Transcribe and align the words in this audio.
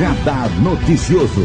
Radar 0.00 0.48
Noticioso. 0.62 1.42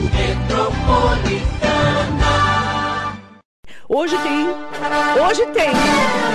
Hoje 3.89 4.18
tem. 4.20 4.47
Hoje 5.21 5.46
tem. 5.47 5.71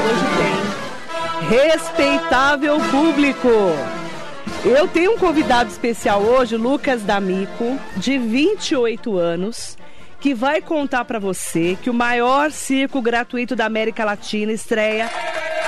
Hoje 0.04 0.26
tem. 0.36 1.58
Respeitável 1.58 2.78
público. 2.90 3.48
Eu 4.62 4.86
tenho 4.86 5.14
um 5.14 5.16
convidado 5.18 5.70
especial 5.70 6.20
hoje, 6.20 6.58
Lucas 6.58 7.02
D'Amico, 7.02 7.78
de 7.96 8.18
28 8.18 9.16
anos, 9.16 9.78
que 10.20 10.34
vai 10.34 10.60
contar 10.60 11.06
para 11.06 11.18
você 11.18 11.78
que 11.80 11.88
o 11.88 11.94
maior 11.94 12.50
circo 12.50 13.00
gratuito 13.00 13.56
da 13.56 13.64
América 13.64 14.04
Latina 14.04 14.52
estreia 14.52 15.10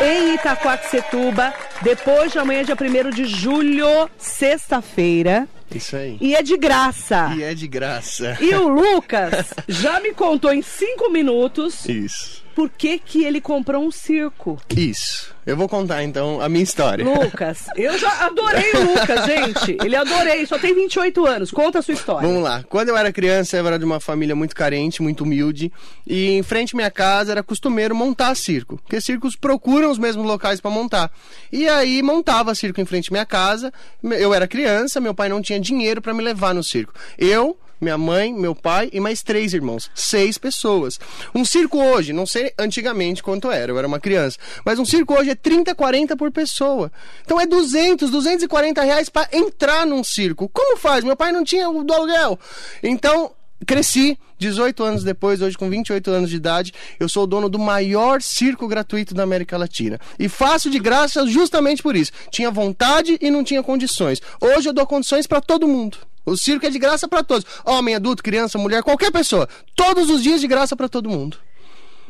em 0.03 0.35
Itacoaxetuba 0.35 1.55
depois 1.81 2.31
de 2.31 2.39
amanhã, 2.39 2.63
dia 2.63 2.77
1 2.79 3.09
de 3.09 3.25
julho, 3.25 4.11
sexta-feira. 4.19 5.49
Isso 5.79 5.97
aí. 5.97 6.17
E 6.21 6.35
é 6.35 6.43
de 6.43 6.57
graça. 6.57 7.35
E 7.37 7.43
é 7.43 7.55
de 7.55 7.67
graça. 7.67 8.37
E 8.41 8.55
o 8.55 8.69
Lucas 8.69 9.53
já 9.69 10.01
me 10.01 10.13
contou 10.13 10.53
em 10.53 10.63
cinco 10.63 11.11
minutos 11.11 11.89
Isso. 11.89 12.42
Por 12.55 12.69
que, 12.69 12.99
que 12.99 13.25
ele 13.25 13.41
comprou 13.41 13.85
um 13.85 13.91
circo. 13.91 14.59
Isso. 14.77 15.33
Eu 15.45 15.57
vou 15.57 15.69
contar 15.69 16.05
então 16.05 16.41
a 16.41 16.49
minha 16.49 16.63
história. 16.63 17.05
Lucas, 17.05 17.67
eu 17.75 17.99
já 17.99 18.27
adorei 18.27 18.71
o 18.75 18.93
Lucas, 18.93 19.27
gente. 19.27 19.77
Ele 19.85 19.97
adorei, 19.97 20.47
só 20.47 20.59
tem 20.59 20.73
28 20.73 21.27
anos. 21.27 21.51
Conta 21.51 21.81
a 21.81 21.83
sua 21.83 21.95
história. 21.95 22.29
Vamos 22.29 22.43
lá. 22.43 22.63
Quando 22.69 22.91
eu 22.91 22.97
era 22.97 23.13
criança, 23.13 23.57
eu 23.57 23.67
era 23.67 23.79
de 23.79 23.85
uma 23.85 23.99
família 23.99 24.37
muito 24.37 24.55
carente, 24.55 25.03
muito 25.03 25.25
humilde. 25.25 25.73
E 26.07 26.31
em 26.31 26.43
frente 26.43 26.75
à 26.75 26.77
minha 26.77 26.91
casa 26.91 27.33
era 27.33 27.43
costumeiro 27.43 27.95
montar 27.95 28.37
circo. 28.37 28.77
Porque 28.77 29.01
circos 29.01 29.35
procuram 29.35 29.91
os 29.91 29.99
mesmos 29.99 30.25
locais 30.25 30.61
para 30.61 30.71
montar. 30.71 31.11
E 31.51 31.69
aí 31.69 32.03
montava 32.03 32.55
circo 32.55 32.81
em 32.81 32.85
frente 32.85 33.09
à 33.11 33.13
minha 33.13 33.27
casa. 33.27 33.73
Eu 34.03 34.33
era 34.33 34.47
criança, 34.47 35.01
meu 35.01 35.15
pai 35.15 35.29
não 35.29 35.43
tinha 35.43 35.59
dinheiro 35.59 36.01
para 36.01 36.15
me 36.15 36.23
levar 36.23 36.55
no 36.55 36.63
circo. 36.63 36.93
Eu 37.19 37.59
minha 37.83 37.99
mãe, 37.99 38.33
meu 38.33 38.55
pai 38.55 38.89
e 38.93 39.01
mais 39.01 39.23
três 39.23 39.53
irmãos. 39.53 39.91
Seis 39.95 40.39
pessoas. 40.39 40.99
Um 41.35 41.45
circo 41.45 41.79
hoje, 41.79 42.13
não 42.13 42.25
sei 42.25 42.53
antigamente 42.59 43.23
quanto 43.23 43.51
era, 43.51 43.73
eu 43.73 43.79
era 43.79 43.89
uma 43.89 43.99
criança, 43.99 44.39
mas 44.65 44.79
um 44.79 44.85
circo 44.85 45.15
hoje 45.15 45.31
é 45.31 45.35
30, 45.35 45.75
40 45.75 46.17
por 46.17 46.31
pessoa. 46.31 46.93
Então 47.25 47.41
é 47.41 47.45
200, 47.45 48.11
240 48.11 48.83
reais 48.83 49.09
para 49.09 49.29
entrar 49.33 49.85
num 49.85 50.05
circo. 50.05 50.49
Como 50.49 50.77
faz? 50.77 51.03
Meu 51.05 51.17
pai 51.17 51.33
não 51.33 51.43
tinha 51.43 51.69
o 51.69 51.83
do 51.83 51.93
aluguel. 51.93 52.39
Então, 52.83 53.33
cresci. 53.67 54.17
18 54.39 54.83
anos 54.83 55.05
depois, 55.05 55.41
hoje 55.41 55.57
com 55.57 55.71
28 55.71 56.11
anos 56.11 56.29
de 56.29 56.35
idade, 56.35 56.75
eu 56.99 57.09
sou 57.09 57.23
o 57.23 57.27
dono 57.29 57.49
do 57.49 57.61
maior 57.61 58.21
circo 58.21 58.67
gratuito 58.67 59.15
da 59.15 59.23
América 59.23 59.57
Latina. 59.57 60.01
E 60.19 60.29
faço 60.29 60.69
de 60.69 60.81
graça 60.81 61.25
justamente 61.29 61.81
por 61.81 61.95
isso. 61.95 62.11
Tinha 62.29 62.51
vontade 62.51 63.17
e 63.21 63.31
não 63.31 63.45
tinha 63.45 63.63
condições. 63.63 64.21
Hoje 64.41 64.69
eu 64.69 64.73
dou 64.73 64.85
condições 64.85 65.29
para 65.29 65.41
todo 65.41 65.69
mundo. 65.69 65.99
O 66.25 66.37
circo 66.37 66.67
é 66.67 66.71
de 66.71 66.79
graça 66.79 67.09
para 67.09 67.23
todos. 67.23 67.45
Homem, 67.65 67.95
adulto, 67.95 68.23
criança, 68.23 68.59
mulher, 68.59 68.83
qualquer 68.83 69.11
pessoa. 69.11 69.49
Todos 69.75 70.09
os 70.09 70.23
dias 70.23 70.41
de 70.41 70.47
graça 70.47 70.77
para 70.77 70.89
todo 70.89 71.09
mundo. 71.09 71.39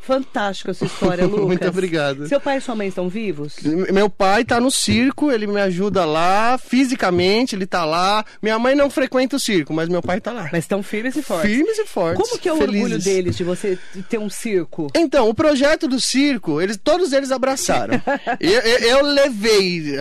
Fantástica 0.03 0.73
a 0.73 0.75
sua 0.75 0.89
história, 0.89 1.25
Lucas. 1.27 1.47
Muito 1.47 1.69
obrigado. 1.69 2.27
Seu 2.27 2.41
pai 2.41 2.59
e 2.59 2.61
sua 2.61 2.75
mãe 2.75 2.89
estão 2.89 3.09
vivos? 3.09 3.55
Meu 3.63 4.11
pai 4.11 4.45
tá 4.45 4.61
no 4.61 4.71
circo, 4.71 5.31
ele 5.31 5.47
me 5.47 5.61
ajuda 5.61 6.05
lá, 6.05 6.59
fisicamente, 6.59 7.55
ele 7.55 7.67
tá 7.67 7.85
lá. 7.85 8.25
Minha 8.43 8.59
mãe 8.59 8.75
não 8.75 8.91
frequenta 8.91 9.37
o 9.37 9.41
circo, 9.41 9.73
mas 9.73 9.89
meu 9.89 10.03
pai 10.03 10.21
tá 10.21 10.33
lá. 10.33 10.49
Mas 10.51 10.65
estão 10.65 10.83
firmes 10.83 11.15
e 11.15 11.23
fortes. 11.23 11.51
Firmes 11.51 11.79
e 11.79 11.87
fortes. 11.87 12.21
Como 12.21 12.41
que 12.41 12.49
é 12.49 12.53
o 12.53 12.57
felizes. 12.57 12.83
orgulho 12.83 12.99
deles 12.99 13.37
de 13.37 13.45
você 13.45 13.79
ter 14.09 14.19
um 14.19 14.29
circo? 14.29 14.89
Então, 14.97 15.29
o 15.29 15.35
projeto 15.35 15.87
do 15.87 16.01
circo, 16.01 16.61
eles, 16.61 16.77
todos 16.83 17.13
eles 17.13 17.31
abraçaram. 17.31 17.95
eu, 18.41 18.51
eu, 18.51 18.79
eu, 18.79 19.03
levei 19.07 19.95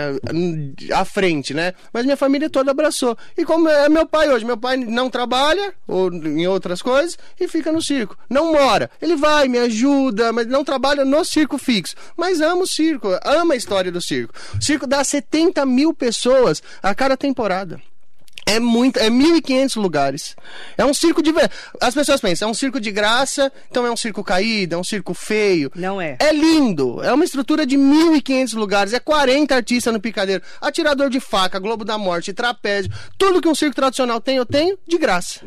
à 0.91 1.05
frente, 1.05 1.53
né? 1.53 1.73
Mas 1.93 2.05
minha 2.05 2.17
família 2.17 2.49
toda 2.49 2.71
abraçou. 2.71 3.15
E 3.37 3.45
como 3.45 3.69
é 3.69 3.87
meu 3.87 4.07
pai 4.07 4.29
hoje, 4.29 4.45
meu 4.45 4.57
pai 4.57 4.77
não 4.77 5.11
trabalha, 5.11 5.73
ou 5.87 6.11
em 6.11 6.47
outras 6.47 6.81
coisas, 6.81 7.19
e 7.39 7.47
fica 7.47 7.71
no 7.71 7.83
circo. 7.83 8.17
Não 8.27 8.51
mora. 8.51 8.89
Ele 8.99 9.15
vai, 9.15 9.47
me 9.47 9.59
ajuda 9.59 9.90
ajuda, 9.91 10.31
mas 10.31 10.47
não 10.47 10.63
trabalha 10.63 11.03
no 11.03 11.23
circo 11.25 11.57
fixo. 11.57 11.95
Mas 12.15 12.41
ama 12.41 12.63
o 12.63 12.67
circo, 12.67 13.07
ama 13.23 13.53
a 13.53 13.57
história 13.57 13.91
do 13.91 14.01
circo. 14.01 14.33
O 14.57 14.63
circo 14.63 14.87
dá 14.87 15.03
70 15.03 15.65
mil 15.65 15.93
pessoas 15.93 16.61
a 16.81 16.95
cada 16.95 17.17
temporada. 17.17 17.79
É 18.43 18.59
muito, 18.59 18.97
é 18.97 19.07
1.500 19.07 19.79
lugares. 19.79 20.35
É 20.75 20.83
um 20.83 20.93
circo 20.95 21.21
de. 21.21 21.31
As 21.79 21.93
pessoas 21.93 22.19
pensam, 22.19 22.47
é 22.47 22.51
um 22.51 22.55
circo 22.55 22.81
de 22.81 22.91
graça, 22.91 23.51
então 23.69 23.85
é 23.85 23.91
um 23.91 23.95
circo 23.95 24.23
caído, 24.23 24.73
é 24.73 24.77
um 24.77 24.83
circo 24.83 25.13
feio. 25.13 25.71
Não 25.75 26.01
é. 26.01 26.17
É 26.19 26.33
lindo. 26.33 27.03
É 27.03 27.13
uma 27.13 27.23
estrutura 27.23 27.67
de 27.67 27.77
1.500 27.77 28.55
lugares. 28.55 28.93
É 28.93 28.99
40 28.99 29.55
artistas 29.55 29.93
no 29.93 30.01
picadeiro. 30.01 30.43
Atirador 30.59 31.09
de 31.09 31.19
faca, 31.19 31.59
Globo 31.59 31.85
da 31.85 31.99
Morte, 31.99 32.33
trapézio. 32.33 32.91
Tudo 33.15 33.41
que 33.41 33.47
um 33.47 33.55
circo 33.55 33.75
tradicional 33.75 34.19
tem, 34.19 34.37
eu 34.37 34.45
tenho 34.45 34.77
de 34.87 34.97
graça. 34.97 35.41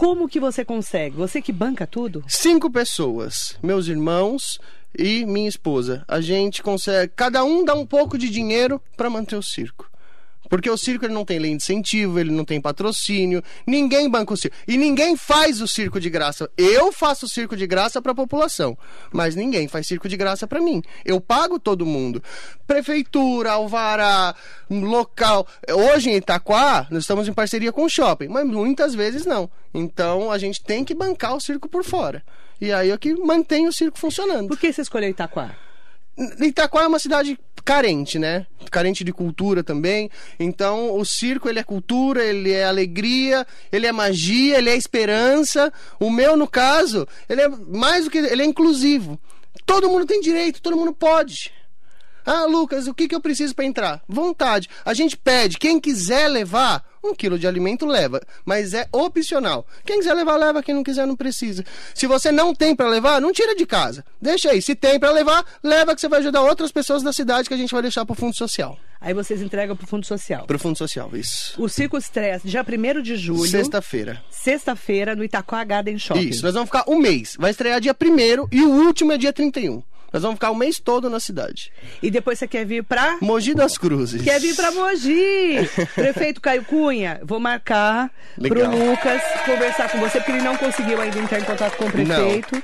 Como 0.00 0.30
que 0.30 0.40
você 0.40 0.64
consegue? 0.64 1.14
Você 1.14 1.42
que 1.42 1.52
banca 1.52 1.86
tudo? 1.86 2.24
Cinco 2.26 2.70
pessoas, 2.70 3.58
meus 3.62 3.86
irmãos 3.86 4.58
e 4.98 5.26
minha 5.26 5.46
esposa. 5.46 6.06
A 6.08 6.22
gente 6.22 6.62
consegue, 6.62 7.12
cada 7.14 7.44
um 7.44 7.62
dá 7.62 7.74
um 7.74 7.84
pouco 7.84 8.16
de 8.16 8.30
dinheiro 8.30 8.80
para 8.96 9.10
manter 9.10 9.36
o 9.36 9.42
circo. 9.42 9.89
Porque 10.50 10.68
o 10.68 10.76
circo 10.76 11.06
ele 11.06 11.14
não 11.14 11.24
tem 11.24 11.38
lei 11.38 11.52
de 11.52 11.56
incentivo, 11.56 12.18
ele 12.18 12.32
não 12.32 12.44
tem 12.44 12.60
patrocínio, 12.60 13.42
ninguém 13.66 14.10
banca 14.10 14.34
o 14.34 14.36
circo. 14.36 14.56
E 14.66 14.76
ninguém 14.76 15.16
faz 15.16 15.60
o 15.60 15.68
circo 15.68 16.00
de 16.00 16.10
graça. 16.10 16.50
Eu 16.58 16.92
faço 16.92 17.24
o 17.24 17.28
circo 17.28 17.56
de 17.56 17.66
graça 17.66 18.02
para 18.02 18.10
a 18.10 18.14
população, 18.14 18.76
mas 19.12 19.36
ninguém 19.36 19.68
faz 19.68 19.86
circo 19.86 20.08
de 20.08 20.16
graça 20.16 20.48
para 20.48 20.60
mim. 20.60 20.82
Eu 21.04 21.20
pago 21.20 21.58
todo 21.58 21.86
mundo. 21.86 22.20
Prefeitura, 22.66 23.52
alvará, 23.52 24.34
local. 24.68 25.46
Hoje 25.72 26.10
em 26.10 26.16
Itaquá, 26.16 26.88
nós 26.90 27.04
estamos 27.04 27.28
em 27.28 27.32
parceria 27.32 27.72
com 27.72 27.84
o 27.84 27.88
shopping, 27.88 28.28
mas 28.28 28.44
muitas 28.44 28.94
vezes 28.94 29.24
não. 29.24 29.48
Então 29.72 30.32
a 30.32 30.36
gente 30.36 30.62
tem 30.62 30.84
que 30.84 30.94
bancar 30.94 31.36
o 31.36 31.40
circo 31.40 31.68
por 31.68 31.84
fora. 31.84 32.24
E 32.60 32.72
aí 32.72 32.90
é 32.90 32.98
que 32.98 33.14
mantém 33.14 33.68
o 33.68 33.72
circo 33.72 33.98
funcionando. 33.98 34.48
Por 34.48 34.58
que 34.58 34.72
você 34.72 34.82
escolheu 34.82 35.08
Itaquá? 35.10 35.54
Itaquá 36.40 36.82
é 36.82 36.86
uma 36.88 36.98
cidade 36.98 37.38
carente, 37.70 38.18
né? 38.18 38.46
Carente 38.68 39.04
de 39.04 39.12
cultura 39.12 39.62
também. 39.62 40.10
Então, 40.40 40.98
o 40.98 41.04
circo, 41.04 41.48
ele 41.48 41.60
é 41.60 41.62
cultura, 41.62 42.24
ele 42.24 42.50
é 42.50 42.64
alegria, 42.64 43.46
ele 43.70 43.86
é 43.86 43.92
magia, 43.92 44.58
ele 44.58 44.68
é 44.68 44.74
esperança. 44.74 45.72
O 46.00 46.10
meu, 46.10 46.36
no 46.36 46.48
caso, 46.48 47.06
ele 47.28 47.42
é 47.42 47.48
mais 47.48 48.06
do 48.06 48.10
que... 48.10 48.18
Ele 48.18 48.42
é 48.42 48.44
inclusivo. 48.44 49.16
Todo 49.64 49.88
mundo 49.88 50.04
tem 50.04 50.20
direito, 50.20 50.60
todo 50.60 50.76
mundo 50.76 50.92
pode. 50.92 51.52
Ah, 52.32 52.46
Lucas, 52.46 52.86
o 52.86 52.94
que, 52.94 53.08
que 53.08 53.14
eu 53.14 53.20
preciso 53.20 53.56
para 53.56 53.64
entrar? 53.64 54.00
Vontade. 54.08 54.68
A 54.84 54.94
gente 54.94 55.16
pede, 55.16 55.58
quem 55.58 55.80
quiser 55.80 56.28
levar, 56.28 56.84
um 57.02 57.12
quilo 57.12 57.36
de 57.36 57.44
alimento 57.44 57.84
leva, 57.84 58.20
mas 58.44 58.72
é 58.72 58.86
opcional. 58.92 59.66
Quem 59.84 59.98
quiser 59.98 60.14
levar, 60.14 60.36
leva. 60.36 60.62
Quem 60.62 60.72
não 60.72 60.84
quiser, 60.84 61.08
não 61.08 61.16
precisa. 61.16 61.64
Se 61.92 62.06
você 62.06 62.30
não 62.30 62.54
tem 62.54 62.76
para 62.76 62.88
levar, 62.88 63.20
não 63.20 63.32
tira 63.32 63.56
de 63.56 63.66
casa. 63.66 64.04
Deixa 64.22 64.52
aí. 64.52 64.62
Se 64.62 64.76
tem 64.76 65.00
para 65.00 65.10
levar, 65.10 65.44
leva 65.60 65.92
que 65.92 66.00
você 66.00 66.06
vai 66.06 66.20
ajudar 66.20 66.42
outras 66.42 66.70
pessoas 66.70 67.02
da 67.02 67.12
cidade 67.12 67.48
que 67.48 67.54
a 67.54 67.56
gente 67.56 67.72
vai 67.72 67.82
deixar 67.82 68.06
pro 68.06 68.14
Fundo 68.14 68.36
Social. 68.36 68.78
Aí 69.00 69.12
vocês 69.12 69.42
entregam 69.42 69.74
pro 69.74 69.88
Fundo 69.88 70.06
Social. 70.06 70.46
Pro 70.46 70.58
Fundo 70.58 70.78
Social, 70.78 71.10
isso. 71.14 71.60
O 71.60 71.68
Circo 71.68 71.96
estreia 71.96 72.40
dia 72.44 72.62
1 72.62 73.02
de 73.02 73.16
julho. 73.16 73.50
Sexta-feira. 73.50 74.22
Sexta-feira, 74.30 75.16
no 75.16 75.24
Itaquá 75.24 75.64
Garden 75.64 75.98
Shopping. 75.98 76.28
Isso, 76.28 76.44
nós 76.44 76.54
vamos 76.54 76.68
ficar 76.68 76.84
um 76.86 76.98
mês. 76.98 77.34
Vai 77.40 77.50
estrear 77.50 77.80
dia 77.80 77.96
1 77.98 78.48
e 78.52 78.62
o 78.62 78.68
último 78.68 79.10
é 79.10 79.18
dia 79.18 79.32
31. 79.32 79.82
Nós 80.12 80.22
vamos 80.22 80.36
ficar 80.36 80.50
o 80.50 80.54
mês 80.54 80.78
todo 80.78 81.08
na 81.08 81.20
cidade. 81.20 81.72
E 82.02 82.10
depois 82.10 82.38
você 82.38 82.48
quer 82.48 82.64
vir 82.64 82.82
pra? 82.82 83.18
Mogi 83.20 83.54
das 83.54 83.78
Cruzes. 83.78 84.22
Quer 84.22 84.40
vir 84.40 84.54
pra 84.54 84.70
Mogi. 84.72 85.68
Prefeito 85.94 86.40
Caio 86.40 86.64
Cunha, 86.64 87.20
vou 87.22 87.38
marcar 87.38 88.10
Legal. 88.36 88.70
pro 88.70 88.90
Lucas 88.90 89.22
conversar 89.44 89.90
com 89.90 89.98
você, 89.98 90.18
porque 90.18 90.32
ele 90.32 90.42
não 90.42 90.56
conseguiu 90.56 91.00
ainda 91.00 91.18
entrar 91.18 91.40
em 91.40 91.44
contato 91.44 91.76
com 91.76 91.86
o 91.86 91.90
prefeito. 91.90 92.54
Não. 92.54 92.62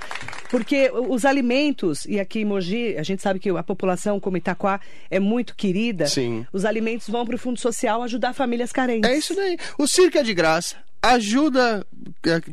Porque 0.49 0.91
os 1.09 1.25
alimentos, 1.25 2.05
e 2.07 2.21
aqui 2.21 2.41
em 2.41 2.45
Mogi, 2.45 2.97
a 2.97 3.03
gente 3.03 3.21
sabe 3.23 3.41
que 3.41 3.51
a 3.51 3.63
população, 3.63 4.21
como 4.21 4.37
Itaquá, 4.37 4.81
é 5.11 5.19
muito 5.19 5.57
querida. 5.57 6.07
Sim. 6.07 6.47
Os 6.53 6.65
alimentos 6.65 7.09
vão 7.09 7.27
pro 7.27 7.39
Fundo 7.39 7.59
Social 7.59 8.03
ajudar 8.03 8.33
famílias 8.33 8.73
carentes. 8.73 9.11
É 9.11 9.17
isso 9.17 9.35
daí. 9.35 9.59
O 9.77 9.87
circo 9.87 10.19
é 10.19 10.23
de 10.23 10.35
graça 10.35 10.86
ajuda 11.03 11.87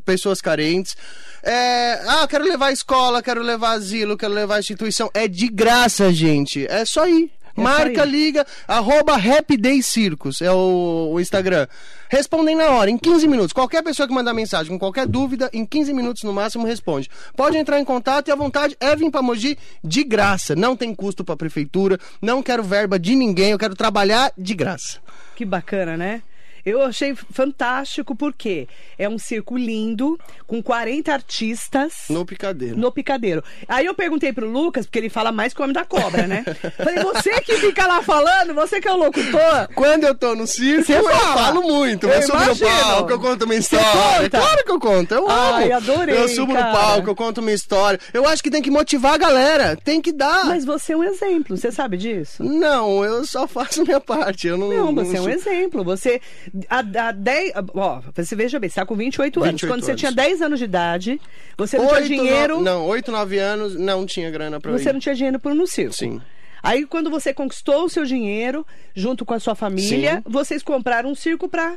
pessoas 0.06 0.42
carentes. 0.42 0.96
É, 1.42 2.02
ah, 2.08 2.28
quero 2.28 2.44
levar 2.44 2.72
escola, 2.72 3.22
quero 3.22 3.42
levar 3.42 3.72
asilo, 3.72 4.18
quero 4.18 4.34
levar 4.34 4.60
instituição. 4.60 5.10
É 5.14 5.28
de 5.28 5.48
graça, 5.48 6.12
gente. 6.12 6.66
É 6.68 6.86
só 6.86 7.08
ir. 7.08 7.32
É 7.56 7.62
Marca, 7.62 8.04
liga, 8.04 8.46
arroba 8.68 9.14
Happy 9.14 9.58
Day 9.58 9.84
Circus, 9.84 10.42
é 10.42 10.52
o, 10.52 11.12
o, 11.14 11.20
Instagram. 11.20 11.68
Respondem 12.10 12.56
na 12.56 12.72
hora, 12.72 12.90
em 12.90 12.98
15 12.98 13.28
minutos. 13.28 13.54
Qualquer 13.54 13.84
pessoa 13.84 14.08
que 14.08 14.14
mandar 14.14 14.34
mensagem 14.34 14.72
com 14.72 14.80
qualquer 14.80 15.06
dúvida, 15.06 15.52
em 15.54 15.64
15 15.64 15.94
minutos 15.94 16.24
no 16.24 16.34
máximo 16.34 16.66
responde. 16.66 17.10
Pode 17.36 17.56
entrar 17.56 17.80
em 17.80 17.86
contato 17.86 18.28
e 18.28 18.32
à 18.32 18.36
vontade 18.36 18.76
é 18.80 18.96
vir 18.96 19.12
para 19.12 19.22
Mogi 19.22 19.58
de 19.84 20.04
graça. 20.04 20.56
Não 20.56 20.76
tem 20.76 20.96
custo 20.96 21.24
para 21.24 21.36
a 21.36 21.38
prefeitura, 21.38 22.00
não 22.20 22.42
quero 22.42 22.64
verba 22.64 22.98
de 22.98 23.16
ninguém, 23.16 23.52
eu 23.52 23.60
quero 23.60 23.76
trabalhar 23.76 24.32
de 24.36 24.56
graça. 24.56 25.00
Que 25.36 25.46
bacana, 25.46 25.96
né? 25.96 26.24
Eu 26.66 26.82
achei 26.82 27.14
fantástico 27.16 28.16
porque 28.16 28.68
é 28.98 29.08
um 29.10 29.18
circo 29.20 29.58
lindo, 29.58 30.18
com 30.48 30.62
40 30.64 31.12
artistas. 31.12 31.94
No 32.10 32.26
picadeiro. 32.26 32.78
No 32.78 32.92
picadeiro. 32.92 33.44
Aí 33.68 33.86
eu 33.86 33.94
perguntei 33.94 34.32
pro 34.32 34.50
Lucas, 34.50 34.86
porque 34.86 35.00
ele 35.00 35.10
fala 35.10 35.32
mais 35.32 35.54
que 35.54 35.60
o 35.60 35.64
homem 35.64 35.74
da 35.74 35.84
cobra, 35.86 36.26
né? 36.26 36.44
Falei, 36.78 37.04
você 37.04 37.42
que 37.42 37.56
fica 37.58 37.86
lá 37.86 38.02
falando, 38.02 38.54
você 38.54 38.80
que 38.80 38.88
é 38.88 38.92
o 38.92 38.98
locutor. 38.98 39.68
Quando 39.76 40.06
eu 40.06 40.16
tô 40.16 40.36
no 40.36 40.48
circo, 40.48 40.92
eu 40.92 41.04
falo 41.04 41.62
muito. 41.64 42.08
Eu, 42.08 42.14
Eu 42.14 42.22
subo 42.22 42.44
no 42.46 42.56
palco, 42.60 43.12
eu 43.12 43.20
conto 43.20 43.48
minha 43.48 43.60
história. 43.60 44.30
Claro 44.30 44.64
que 44.66 44.72
eu 44.72 44.80
conto, 44.80 45.14
eu 45.14 45.30
amo. 45.30 45.56
Ai, 45.56 45.72
adorei, 45.72 46.18
Eu 46.18 46.28
subo 46.30 46.54
cara. 46.54 46.68
no 46.68 46.78
palco, 46.78 47.10
eu 47.10 47.16
conto 47.16 47.42
minha 47.42 47.56
história. 47.56 48.00
Eu 48.14 48.28
acho 48.28 48.42
que 48.42 48.50
tem 48.50 48.62
que 48.62 48.72
motivar 48.72 49.14
a 49.16 49.18
galera. 49.18 49.76
Tem 49.84 50.02
que 50.02 50.12
dar. 50.12 50.46
Mas 50.46 50.64
você 50.66 50.94
é 50.94 50.98
um 50.98 51.04
exemplo, 51.04 51.58
você 51.58 51.72
sabe 51.72 51.98
disso? 51.98 52.44
Não, 52.44 53.04
eu 53.04 53.26
só 53.26 53.48
faço 53.48 53.84
minha 53.84 54.00
parte. 54.00 54.48
Eu 54.48 54.58
não. 54.58 54.70
Não, 54.70 54.96
você 54.96 55.18
é 55.18 55.22
um 55.22 55.30
exemplo. 55.30 55.84
Você, 55.84 56.22
há, 56.70 56.80
há 57.08 57.12
10. 57.12 57.54
Ó, 57.74 58.02
você 58.16 58.36
veja 58.36 58.60
bem, 58.60 58.70
você 58.70 58.74
está 58.74 58.86
com 58.86 58.96
28, 58.96 59.40
anos. 59.42 59.52
28 59.62 59.72
Quando 59.74 59.84
você 59.84 59.92
anos. 59.92 60.00
tinha 60.00 60.12
10 60.12 60.42
anos 60.42 60.60
de 60.60 60.66
idade, 60.66 61.22
você 61.58 61.78
não 61.78 61.88
tinha 61.88 61.98
Oito, 62.00 62.08
dinheiro. 62.08 62.58
no- 62.58 62.64
Não, 62.64 62.86
8, 62.86 63.12
9 63.12 63.38
anos, 63.38 63.76
não 63.76 64.06
tinha 64.06 64.30
grana 64.32 64.60
pra 64.60 64.72
Você 64.72 64.90
ir. 64.90 64.94
não 64.94 65.00
tinha 65.00 65.16
dinheiro 65.16 65.40
para 65.40 65.54
no 65.54 65.66
circo. 65.68 65.94
Sim. 65.96 66.22
Aí, 66.62 66.86
quando 66.86 67.10
você 67.10 67.34
conquistou 67.34 67.84
o 67.84 67.90
seu 67.90 68.06
dinheiro, 68.06 68.66
junto 68.96 69.26
com 69.26 69.34
a 69.34 69.40
sua 69.40 69.54
família, 69.54 70.16
Sim. 70.16 70.24
vocês 70.26 70.64
compraram 70.64 71.12
um 71.12 71.16
circo 71.16 71.50
para 71.50 71.76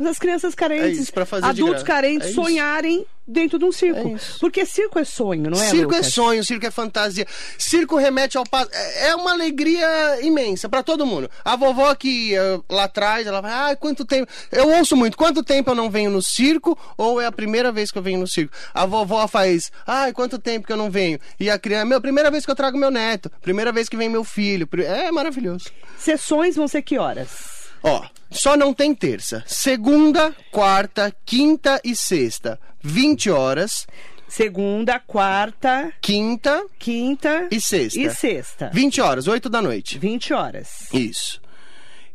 as 0.00 0.18
crianças 0.18 0.54
carentes, 0.54 1.10
É 1.10 1.46
adultos 1.46 1.82
carentes 1.82 2.30
É 2.30 2.32
sonharem 2.32 3.06
dentro 3.26 3.58
de 3.58 3.64
um 3.64 3.72
circo. 3.72 4.14
É. 4.14 4.38
Porque 4.38 4.64
circo 4.64 4.98
é 4.98 5.04
sonho, 5.04 5.50
não 5.50 5.60
é, 5.60 5.68
circo 5.68 5.92
Lucas? 5.92 6.06
é 6.06 6.10
sonho, 6.10 6.44
circo 6.44 6.66
é 6.66 6.70
fantasia. 6.70 7.26
Circo 7.58 7.96
remete 7.96 8.38
ao 8.38 8.44
passo. 8.44 8.70
É 8.72 9.06
é 9.06 9.14
uma 9.14 9.32
alegria 9.32 10.20
imensa 10.22 10.68
pra 10.68 10.82
todo 10.82 11.06
mundo. 11.06 11.30
A 11.44 11.56
vovó 11.56 11.94
que 11.94 12.34
eh, 12.34 12.60
lá 12.68 12.84
atrás, 12.84 13.26
ela 13.26 13.40
vai, 13.40 13.52
ai, 13.52 13.76
quanto 13.76 14.04
tempo. 14.04 14.30
Eu 14.50 14.68
ouço 14.70 14.96
muito, 14.96 15.16
quanto 15.16 15.42
tempo 15.42 15.70
eu 15.70 15.74
não 15.74 15.90
venho 15.90 16.10
no 16.10 16.22
circo 16.22 16.78
ou 16.96 17.20
é 17.20 17.26
a 17.26 17.32
primeira 17.32 17.70
vez 17.70 17.90
que 17.90 17.98
eu 17.98 18.02
venho 18.02 18.18
no 18.18 18.26
circo? 18.26 18.52
A 18.74 18.84
vovó 18.84 19.26
faz, 19.28 19.70
ai, 19.86 20.12
quanto 20.12 20.38
tempo 20.38 20.66
que 20.66 20.72
eu 20.72 20.76
não 20.76 20.90
venho? 20.90 21.18
E 21.38 21.48
a 21.48 21.58
criança, 21.58 21.84
meu, 21.86 22.00
primeira 22.00 22.30
vez 22.30 22.44
que 22.44 22.50
eu 22.50 22.56
trago 22.56 22.76
meu 22.78 22.90
neto, 22.90 23.30
primeira 23.42 23.72
vez 23.72 23.88
que 23.88 23.96
vem 23.96 24.08
meu 24.08 24.24
filho. 24.24 24.68
É 24.84 25.10
maravilhoso. 25.10 25.66
Sessões 25.98 26.56
vão 26.56 26.68
ser 26.68 26.82
que 26.82 26.98
horas? 26.98 27.55
Ó, 27.86 28.02
só 28.30 28.56
não 28.56 28.74
tem 28.74 28.92
terça. 28.94 29.44
Segunda, 29.46 30.34
quarta, 30.50 31.14
quinta 31.24 31.80
e 31.84 31.94
sexta, 31.94 32.58
20 32.82 33.30
horas. 33.30 33.86
Segunda, 34.28 34.98
quarta, 34.98 35.92
Quinta 36.02 36.64
quinta 36.80 37.46
e 37.48 37.60
sexta. 37.60 38.00
e 38.00 38.10
sexta. 38.10 38.70
20 38.74 39.00
horas, 39.00 39.28
8 39.28 39.48
da 39.48 39.62
noite. 39.62 39.98
20 40.00 40.34
horas. 40.34 40.88
Isso. 40.92 41.40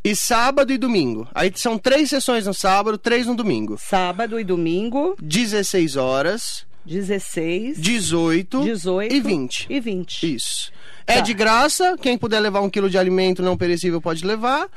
E 0.04 0.14
sábado 0.14 0.74
e 0.74 0.78
domingo. 0.78 1.26
Aí 1.34 1.50
são 1.56 1.78
três 1.78 2.10
sessões 2.10 2.46
no 2.46 2.54
sábado, 2.54 2.98
três 2.98 3.28
no 3.28 3.36
domingo. 3.36 3.78
Sábado 3.80 4.38
e 4.40 4.44
domingo, 4.44 5.16
16 5.22 5.96
horas, 5.96 6.66
16, 6.86 7.80
18, 7.80 8.64
18 8.64 9.14
e 9.14 9.20
20. 9.20 9.68
e 9.70 9.80
20. 9.80 10.36
Isso. 10.36 10.72
É 11.08 11.16
Tá. 11.16 11.22
de 11.22 11.34
graça, 11.34 11.98
quem 12.02 12.18
puder 12.18 12.40
levar 12.40 12.62
um 12.62 12.70
quilo 12.70 12.90
de 12.90 12.98
alimento 12.98 13.42
não 13.42 13.58
perecível 13.58 14.02
pode 14.02 14.26
levar. 14.26 14.68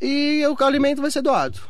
E 0.00 0.42
o 0.46 0.64
alimento 0.64 1.00
vai 1.00 1.10
ser 1.10 1.22
doado. 1.22 1.60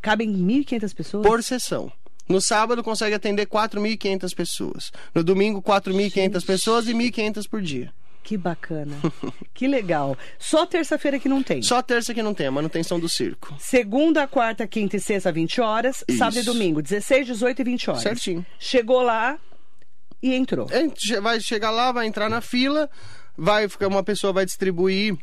Cabem 0.00 0.30
1.500 0.32 0.94
pessoas? 0.94 1.26
Por 1.26 1.42
sessão. 1.42 1.90
No 2.28 2.40
sábado 2.40 2.82
consegue 2.82 3.14
atender 3.14 3.46
4.500 3.46 4.34
pessoas. 4.34 4.92
No 5.14 5.22
domingo, 5.22 5.62
4.500 5.62 6.44
pessoas 6.44 6.88
e 6.88 6.92
1.500 6.94 7.48
por 7.48 7.62
dia. 7.62 7.92
Que 8.26 8.36
bacana. 8.36 8.96
que 9.54 9.68
legal. 9.68 10.18
Só 10.36 10.66
terça-feira 10.66 11.16
que 11.16 11.28
não 11.28 11.44
tem. 11.44 11.62
Só 11.62 11.80
terça 11.80 12.12
que 12.12 12.20
não 12.24 12.34
tem, 12.34 12.48
a 12.48 12.50
manutenção 12.50 12.98
do 12.98 13.08
circo. 13.08 13.54
Segunda, 13.56 14.26
quarta, 14.26 14.66
quinta 14.66 14.96
e 14.96 15.00
sexta, 15.00 15.30
20 15.30 15.60
horas. 15.60 16.04
Isso. 16.08 16.18
Sábado 16.18 16.40
e 16.40 16.42
domingo, 16.42 16.82
16, 16.82 17.24
18 17.28 17.60
e 17.60 17.64
20 17.64 17.90
horas. 17.90 18.02
Certinho. 18.02 18.44
Chegou 18.58 19.00
lá 19.00 19.38
e 20.20 20.34
entrou. 20.34 20.66
É, 20.72 21.20
vai 21.20 21.40
chegar 21.40 21.70
lá, 21.70 21.92
vai 21.92 22.08
entrar 22.08 22.28
na 22.28 22.40
fila, 22.40 22.90
vai 23.38 23.68
ficar 23.68 23.86
uma 23.86 24.02
pessoa 24.02 24.32
vai 24.32 24.44
distribuir 24.44 25.16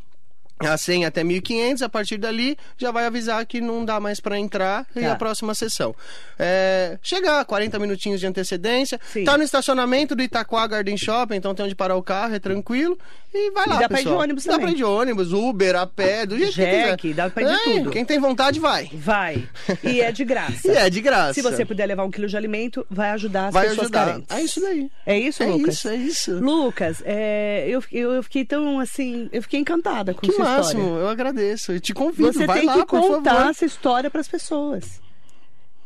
a 0.60 0.76
100 0.76 1.04
até 1.04 1.22
1.500, 1.24 1.82
a 1.82 1.88
partir 1.88 2.16
dali 2.16 2.56
já 2.78 2.90
vai 2.90 3.06
avisar 3.06 3.44
que 3.44 3.60
não 3.60 3.84
dá 3.84 3.98
mais 4.00 4.20
para 4.20 4.38
entrar 4.38 4.86
e 4.94 5.00
Tá. 5.00 5.12
a 5.12 5.16
próxima 5.16 5.54
sessão. 5.54 5.94
É, 6.38 6.98
chegar 7.02 7.44
40 7.44 7.78
minutinhos 7.78 8.20
de 8.20 8.26
antecedência, 8.26 9.00
Sim. 9.12 9.24
tá 9.24 9.36
no 9.36 9.42
estacionamento 9.44 10.14
do 10.14 10.22
Itaquá 10.22 10.66
Garden 10.66 10.96
Shopping, 10.96 11.34
então 11.36 11.54
tem 11.54 11.64
onde 11.66 11.74
parar 11.74 11.96
o 11.96 12.02
carro, 12.02 12.34
é 12.34 12.38
tranquilo 12.38 12.98
e 13.32 13.50
vai 13.50 13.66
E 13.66 13.68
lá, 13.68 13.76
dá 13.80 13.88
pra 13.88 13.98
ir 13.98 14.02
de 14.02 14.04
pessoal. 14.04 14.22
ônibus 14.22 14.44
Dá 14.44 14.52
também. 14.52 14.66
pra 14.66 14.72
ir 14.72 14.76
de 14.76 14.84
ônibus, 14.84 15.32
Uber, 15.32 15.76
a 15.76 15.86
pé, 15.86 16.24
do 16.24 16.38
jeito 16.38 16.52
Jack, 16.54 16.96
que 16.96 17.08
quiser. 17.08 17.14
dá 17.14 17.30
pra 17.30 17.42
ir 17.42 17.46
de 17.46 17.52
É, 17.70 17.74
tudo. 17.78 17.90
Quem 17.90 18.04
tem 18.04 18.18
vontade 18.20 18.60
vai. 18.60 18.88
Vai. 18.92 19.48
E 19.82 20.00
é 20.00 20.12
de 20.12 20.24
graça. 20.24 20.60
E 20.72 20.76
é 20.76 20.88
de 20.88 21.00
graça. 21.00 21.34
Se 21.34 21.42
você 21.42 21.64
puder 21.64 21.86
levar 21.86 22.04
um 22.04 22.10
quilo 22.10 22.26
de 22.28 22.36
alimento, 22.36 22.86
vai 22.90 23.10
ajudar 23.10 23.48
as 23.48 23.52
vai 23.54 23.64
pessoas 23.68 23.80
ajudar. 23.86 24.06
carentes. 24.06 24.36
É 24.36 24.40
isso 24.40 24.60
daí. 24.60 24.90
É 25.04 25.18
isso, 25.18 25.42
É 25.42 25.46
Lucas? 25.46 25.74
isso, 25.74 25.88
é 25.88 25.96
isso. 25.96 26.38
Lucas, 26.38 27.02
é, 27.04 27.64
eu, 27.68 27.82
eu, 27.92 28.12
eu 28.14 28.22
fiquei 28.22 28.44
tão 28.44 28.78
assim, 28.80 29.28
eu 29.32 29.42
fiquei 29.42 29.60
encantada 29.60 30.14
com 30.14 30.20
Que 30.20 30.32
sua 30.32 30.43
máximo, 30.44 30.82
história. 30.82 31.02
eu 31.02 31.08
agradeço. 31.08 31.72
Eu 31.72 31.80
te 31.80 31.92
convido, 31.94 32.32
Você 32.32 32.46
vai 32.46 32.58
tem 32.60 32.66
lá, 32.66 32.74
que 32.74 32.86
contar 32.86 33.50
essa 33.50 33.64
história 33.64 34.10
para 34.10 34.20
as 34.20 34.28
pessoas. 34.28 35.02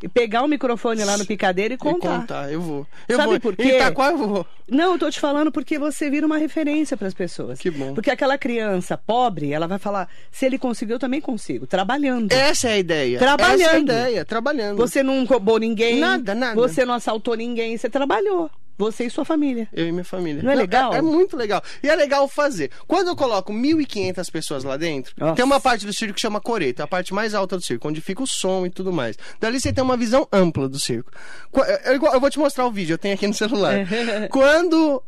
E 0.01 0.07
pegar 0.09 0.45
o 0.45 0.47
microfone 0.47 1.03
lá 1.03 1.19
no 1.19 1.27
picadeiro 1.27 1.75
e 1.75 1.77
E 1.77 1.79
contar. 1.79 2.21
contar, 2.21 2.53
eu 2.53 2.61
vou. 2.61 2.87
Eu 3.09 3.17
Sabe 3.17 3.31
vou. 3.31 3.41
por 3.41 3.57
quê? 3.57 3.65
Em 3.65 3.75
Itaquá 3.75 4.13
eu 4.13 4.17
vou. 4.19 4.47
Não, 4.69 4.93
eu 4.93 4.99
tô 4.99 5.11
te 5.11 5.19
falando 5.19 5.51
porque 5.51 5.77
você 5.77 6.09
vira 6.09 6.25
uma 6.25 6.39
referência 6.39 6.97
para 6.97 7.09
as 7.09 7.15
pessoas. 7.15 7.59
Que 7.59 7.69
bom. 7.69 7.95
Porque 7.95 8.09
aquela 8.09 8.39
criança 8.39 8.97
pobre, 8.97 9.53
ela 9.53 9.67
vai 9.67 9.81
falar: 9.81 10.09
se 10.31 10.47
ele 10.47 10.57
conseguiu, 10.57 10.95
eu 10.95 11.01
também 11.01 11.21
consigo. 11.21 11.67
Trabalhando. 11.67 12.31
Essa 12.31 12.69
é 12.69 12.73
a 12.75 12.79
ideia. 12.79 13.19
Trabalhando. 13.19 13.61
Essa 13.61 13.71
é 13.73 13.75
a 13.75 13.79
ideia, 13.81 14.25
trabalhando. 14.25 14.77
Você 14.77 15.03
não 15.03 15.25
roubou 15.25 15.59
ninguém. 15.59 15.99
Nada, 15.99 16.33
nada. 16.33 16.55
Você 16.55 16.85
não 16.85 16.95
assaltou 16.95 17.35
ninguém. 17.35 17.77
Você 17.77 17.91
trabalhou. 17.91 18.49
Você 18.79 19.05
e 19.07 19.11
sua 19.11 19.25
família. 19.25 19.69
Eu 19.73 19.89
e 19.89 19.93
minha 19.93 20.05
família. 20.05 20.43
Não 20.43 20.53
é 20.53 20.55
legal? 20.55 20.95
É, 20.95 21.03
muito 21.03 21.37
legal. 21.37 21.61
E 21.83 21.89
é 21.89 21.97
legal 21.97 22.29
fazer. 22.29 22.71
Quando 22.87 23.09
eu 23.09 23.17
coloco 23.17 23.53
1.500 23.53 24.31
pessoas 24.31 24.63
lá 24.65 24.77
dentro, 24.77 25.13
Nossa. 25.19 25.35
tem 25.35 25.45
uma 25.45 25.61
parte 25.61 25.85
do 25.85 25.93
circo 25.93 26.15
que 26.15 26.21
chama 26.21 26.41
coreto, 26.41 26.83
a 26.83 26.87
parte 26.87 27.13
mais 27.13 27.35
alta 27.35 27.57
do 27.57 27.63
circo, 27.63 27.89
onde 27.89 28.01
fica 28.01 28.23
o 28.23 28.27
som 28.27 28.65
e 28.67 28.71
tudo 28.71 28.93
mais. 28.93 29.17
Dali 29.41 29.61
você 29.61 29.73
tem 29.73 29.83
uma 29.83 29.97
visão 29.97 30.27
ampla 30.33 30.69
do 30.69 30.79
circo. 30.79 31.11
Qu- 31.51 31.61
Eu, 31.85 31.95
eu- 31.95 32.13
eu 32.15 32.21
vou 32.21 32.31
te 32.31 32.39
mostrar 32.39 32.65
o 32.67 32.71
vídeo, 32.71 32.95
eu 32.95 32.99
tenho 32.99 33.15
aqui 33.15 33.27
no 33.27 33.35
celular. 33.35 33.75
Quando 34.31 35.03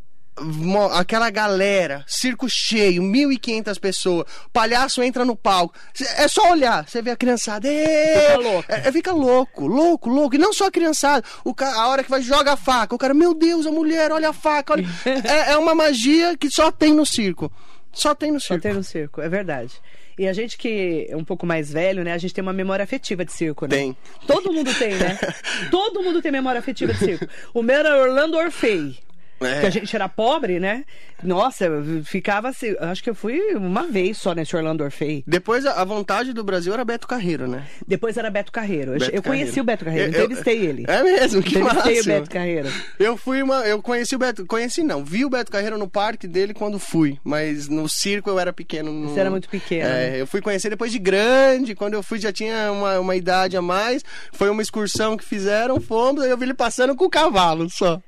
aquela 0.92 1.30
galera, 1.30 2.04
circo 2.06 2.46
cheio, 2.48 3.02
1.500 3.02 3.78
pessoas, 3.78 4.26
palhaço 4.52 5.02
entra 5.02 5.24
no 5.24 5.36
palco, 5.36 5.74
é 6.16 6.26
só 6.28 6.50
olhar, 6.52 6.88
você 6.88 7.02
vê 7.02 7.10
a 7.10 7.16
criançada! 7.16 7.68
Fica 7.68 8.38
louco. 8.38 8.64
É, 8.72 8.88
é, 8.88 8.92
fica 8.92 9.12
louco, 9.12 9.66
louco, 9.66 10.08
louco. 10.08 10.34
E 10.34 10.38
não 10.38 10.52
só 10.52 10.66
a 10.66 10.70
criançada. 10.70 11.24
O 11.44 11.54
ca- 11.54 11.74
a 11.74 11.88
hora 11.88 12.02
que 12.02 12.10
vai 12.10 12.22
joga 12.22 12.52
a 12.52 12.56
faca. 12.56 12.94
O 12.94 12.98
cara, 12.98 13.12
meu 13.14 13.34
Deus, 13.34 13.66
a 13.66 13.70
mulher, 13.72 14.12
olha 14.12 14.30
a 14.30 14.32
faca. 14.32 14.72
olha." 14.74 14.84
é, 15.24 15.52
é 15.52 15.56
uma 15.56 15.74
magia 15.74 16.36
que 16.36 16.50
só 16.50 16.70
tem 16.70 16.94
no 16.94 17.04
circo. 17.06 17.50
Só 17.92 18.14
tem 18.14 18.30
no 18.30 18.40
Só 18.40 18.48
circo. 18.48 18.62
tem 18.62 18.72
no 18.72 18.84
circo, 18.84 19.20
é 19.20 19.28
verdade. 19.28 19.72
E 20.18 20.28
a 20.28 20.32
gente 20.32 20.56
que 20.58 21.06
é 21.08 21.16
um 21.16 21.24
pouco 21.24 21.46
mais 21.46 21.72
velho, 21.72 22.04
né? 22.04 22.12
A 22.12 22.18
gente 22.18 22.34
tem 22.34 22.42
uma 22.42 22.52
memória 22.52 22.82
afetiva 22.82 23.24
de 23.24 23.32
circo, 23.32 23.66
né? 23.66 23.76
Tem. 23.76 23.96
Todo 24.26 24.52
mundo 24.52 24.72
tem, 24.74 24.94
né? 24.94 25.18
Todo 25.70 26.02
mundo 26.02 26.20
tem 26.20 26.30
memória 26.30 26.58
afetiva 26.58 26.92
de 26.92 26.98
circo. 26.98 27.26
O 27.54 27.62
meu 27.62 27.76
era 27.76 28.00
Orlando 28.02 28.36
Orfei. 28.36 28.98
É. 29.40 29.60
Que 29.60 29.66
a 29.66 29.70
gente 29.70 29.94
era 29.96 30.08
pobre, 30.08 30.60
né? 30.60 30.84
Nossa, 31.22 31.64
eu 31.66 32.04
ficava 32.04 32.48
assim. 32.48 32.74
Acho 32.78 33.02
que 33.02 33.08
eu 33.10 33.14
fui 33.14 33.38
uma 33.54 33.86
vez 33.86 34.18
só 34.18 34.34
nesse 34.34 34.54
Orlando 34.54 34.84
Orfei. 34.84 35.22
Depois, 35.26 35.64
a, 35.66 35.82
vontade 35.84 36.32
do 36.32 36.44
Brasil 36.44 36.72
era 36.74 36.84
Beto 36.84 37.06
Carreiro, 37.08 37.46
né? 37.48 37.66
Depois 37.86 38.16
era 38.16 38.30
Beto 38.30 38.52
Carreiro. 38.52 38.92
Eu- 38.94 38.98
Beto 38.98 39.14
eu 39.14 39.22
conheci 39.22 39.46
Carreiro. 39.46 39.62
o 39.62 39.64
Beto 39.64 39.84
Carreiro, 39.84 40.08
Eu- 40.12 40.12
eu- 40.20 40.24
entrevistei 40.24 40.66
ele. 40.66 40.84
É 40.86 41.02
mesmo, 41.02 41.42
que 41.42 41.58
Entrevistei 41.58 41.94
máximo. 41.96 42.14
o 42.14 42.16
Beto 42.18 42.30
Carreiro. 42.30 42.68
Eu 42.98 43.16
fui 43.16 43.42
uma. 43.42 43.56
Eu 43.66 43.82
conheci 43.82 44.14
o 44.14 44.18
Beto. 44.18 44.44
Conheci 44.46 44.82
não, 44.82 45.04
vi 45.04 45.24
o 45.24 45.30
Beto 45.30 45.50
Carreiro 45.50 45.78
no 45.78 45.88
parque 45.88 46.26
dele 46.28 46.52
quando 46.54 46.78
fui. 46.78 47.18
Mas 47.24 47.68
no 47.68 47.88
circo 47.88 48.28
eu 48.30 48.38
era 48.38 48.52
pequeno. 48.52 48.92
não- 48.92 49.08
Você 49.08 49.20
era 49.20 49.30
muito 49.30 49.48
pequeno, 49.48 49.88
É, 49.88 50.10
né? 50.10 50.20
eu 50.20 50.26
fui 50.26 50.40
conhecer 50.40 50.68
depois 50.70 50.92
de 50.92 50.98
grande. 50.98 51.74
Quando 51.74 51.94
eu 51.94 52.02
fui 52.02 52.18
já 52.18 52.32
tinha 52.32 52.70
uma, 52.72 52.98
uma 53.00 53.16
idade 53.16 53.56
a 53.56 53.62
mais. 53.62 54.02
Foi 54.32 54.48
uma 54.50 54.62
excursão 54.62 55.16
que 55.16 55.24
fizeram, 55.24 55.80
fomos, 55.80 56.22
aí 56.22 56.30
eu 56.30 56.36
vi 56.36 56.44
ele 56.44 56.54
passando 56.54 56.94
com 56.94 57.04
o 57.06 57.10
cavalo 57.10 57.68
só. 57.70 58.00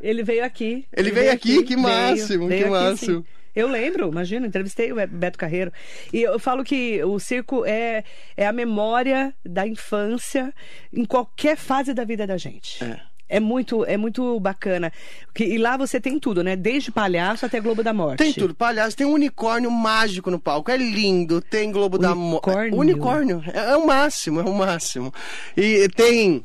Ele 0.00 0.22
veio 0.22 0.44
aqui. 0.44 0.86
Ele 0.96 1.10
veio 1.10 1.32
aqui? 1.32 1.62
Que 1.64 1.76
máximo, 1.76 2.48
que 2.48 2.64
máximo. 2.70 3.26
Eu 3.54 3.66
lembro, 3.68 4.08
imagina, 4.08 4.46
entrevistei 4.46 4.92
o 4.92 4.94
Be- 4.94 5.06
Beto 5.08 5.36
Carreiro. 5.36 5.72
E 6.12 6.22
eu 6.22 6.38
falo 6.38 6.62
que 6.62 7.02
o 7.02 7.18
circo 7.18 7.64
é, 7.66 8.04
é 8.36 8.46
a 8.46 8.52
memória 8.52 9.34
da 9.44 9.66
infância 9.66 10.54
em 10.92 11.04
qualquer 11.04 11.56
fase 11.56 11.92
da 11.92 12.04
vida 12.04 12.26
da 12.26 12.36
gente. 12.36 12.82
É. 12.84 13.00
É 13.30 13.38
muito, 13.40 13.84
é 13.84 13.96
muito 13.96 14.38
bacana. 14.40 14.92
Que- 15.32 15.44
E 15.44 15.56
lá 15.56 15.76
você 15.76 16.00
tem 16.00 16.18
tudo, 16.18 16.42
né? 16.42 16.56
Desde 16.56 16.90
palhaço 16.90 17.46
até 17.46 17.60
Globo 17.60 17.82
da 17.82 17.92
Morte. 17.92 18.18
Tem 18.18 18.32
tudo, 18.32 18.54
palhaço. 18.54 18.96
Tem 18.96 19.06
um 19.06 19.12
unicórnio 19.12 19.70
mágico 19.70 20.30
no 20.30 20.38
palco. 20.38 20.70
É 20.70 20.76
lindo. 20.76 21.40
Tem 21.40 21.70
Globo 21.70 21.96
da 21.96 22.14
Morte. 22.14 22.48
Unicórnio? 22.50 22.78
Unicórnio. 22.78 23.44
É, 23.54 23.70
é 23.72 23.76
o 23.76 23.86
máximo, 23.86 24.40
é 24.40 24.44
o 24.44 24.52
máximo. 24.54 25.14
E 25.56 25.88
tem 25.90 26.44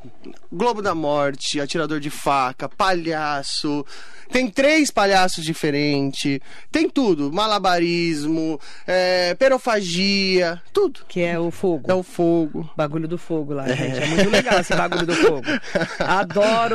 Globo 0.52 0.82
da 0.82 0.94
Morte, 0.94 1.60
atirador 1.60 2.00
de 2.00 2.10
faca, 2.10 2.70
palhaço. 2.70 3.86
Tem 4.32 4.50
três 4.50 4.90
palhaços 4.90 5.44
diferentes. 5.44 6.40
Tem 6.72 6.90
tudo. 6.90 7.32
Malabarismo, 7.32 8.60
é, 8.88 9.36
perofagia, 9.36 10.62
tudo. 10.74 11.02
Que 11.08 11.22
é 11.22 11.40
o 11.40 11.52
fogo. 11.52 11.90
É 11.90 11.94
o 11.94 12.02
fogo. 12.04 12.68
Bagulho 12.76 13.08
do 13.08 13.18
fogo 13.18 13.54
lá, 13.54 13.68
gente. 13.68 14.00
É 14.00 14.06
muito 14.08 14.30
legal 14.30 14.60
esse 14.60 14.76
bagulho 14.76 15.06
do 15.06 15.14
fogo. 15.16 15.44
Adoro! 16.00 16.75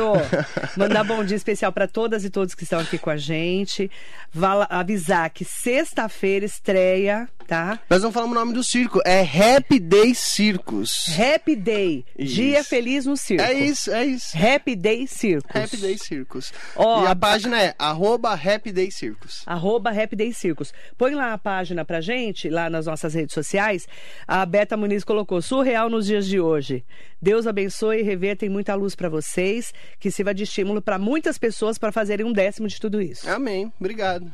Mandar 0.77 1.03
bom 1.03 1.23
dia 1.23 1.37
especial 1.37 1.71
para 1.71 1.87
todas 1.87 2.23
e 2.25 2.29
todos 2.29 2.55
que 2.55 2.63
estão 2.63 2.79
aqui 2.79 2.97
com 2.97 3.09
a 3.09 3.17
gente. 3.17 3.89
Vala- 4.33 4.67
avisar 4.69 5.29
que 5.29 5.43
sexta-feira 5.45 6.45
estreia, 6.45 7.27
tá? 7.47 7.79
Nós 7.89 8.01
não 8.03 8.11
falamos 8.11 8.35
o 8.35 8.39
nome 8.39 8.53
do 8.53 8.63
circo. 8.63 8.99
É 9.05 9.21
Happy 9.21 9.79
Day 9.79 10.13
Circus. 10.15 11.07
Happy 11.17 11.55
Day. 11.55 12.05
Isso. 12.17 12.35
Dia 12.35 12.63
Feliz 12.63 13.05
no 13.05 13.15
Circo. 13.17 13.43
É 13.43 13.53
isso, 13.53 13.91
é 13.91 14.05
isso. 14.05 14.35
Happy 14.37 14.75
Day 14.75 15.07
Circos. 15.07 15.55
Happy 15.55 15.77
Day 15.77 15.97
Circus. 15.97 16.53
Ó, 16.75 17.03
e 17.03 17.07
a 17.07 17.11
a- 17.11 17.15
página 17.15 17.61
é 17.61 17.75
arroba 17.77 18.33
Happy 18.33 18.71
Day 18.71 18.91
Circus. 18.91 19.43
Arroba 19.45 19.89
Happy 19.91 20.15
Day 20.15 20.33
Circos. 20.33 20.73
Põe 20.97 21.13
lá 21.13 21.33
a 21.33 21.37
página 21.37 21.83
pra 21.85 22.01
gente, 22.01 22.49
lá 22.49 22.69
nas 22.69 22.85
nossas 22.85 23.13
redes 23.13 23.33
sociais. 23.33 23.87
A 24.27 24.45
Beta 24.45 24.75
Muniz 24.77 25.03
colocou, 25.03 25.41
surreal 25.41 25.89
nos 25.89 26.05
dias 26.05 26.25
de 26.27 26.39
hoje. 26.39 26.83
Deus 27.21 27.45
abençoe 27.45 27.99
e 27.99 28.03
reverta 28.03 28.45
em 28.45 28.49
muita 28.49 28.73
luz 28.73 28.95
pra 28.95 29.07
vocês, 29.09 29.73
que 29.99 30.09
sirva 30.09 30.33
de 30.33 30.43
estímulo 30.43 30.81
pra 30.81 30.97
muitas 30.97 31.37
pessoas 31.37 31.77
para 31.77 31.91
fazerem 31.91 32.25
um 32.25 32.33
décimo 32.33 32.67
de 32.67 32.79
tudo 32.79 33.01
isso. 33.01 33.29
Amém. 33.29 33.71
Obrigado. 33.79 34.31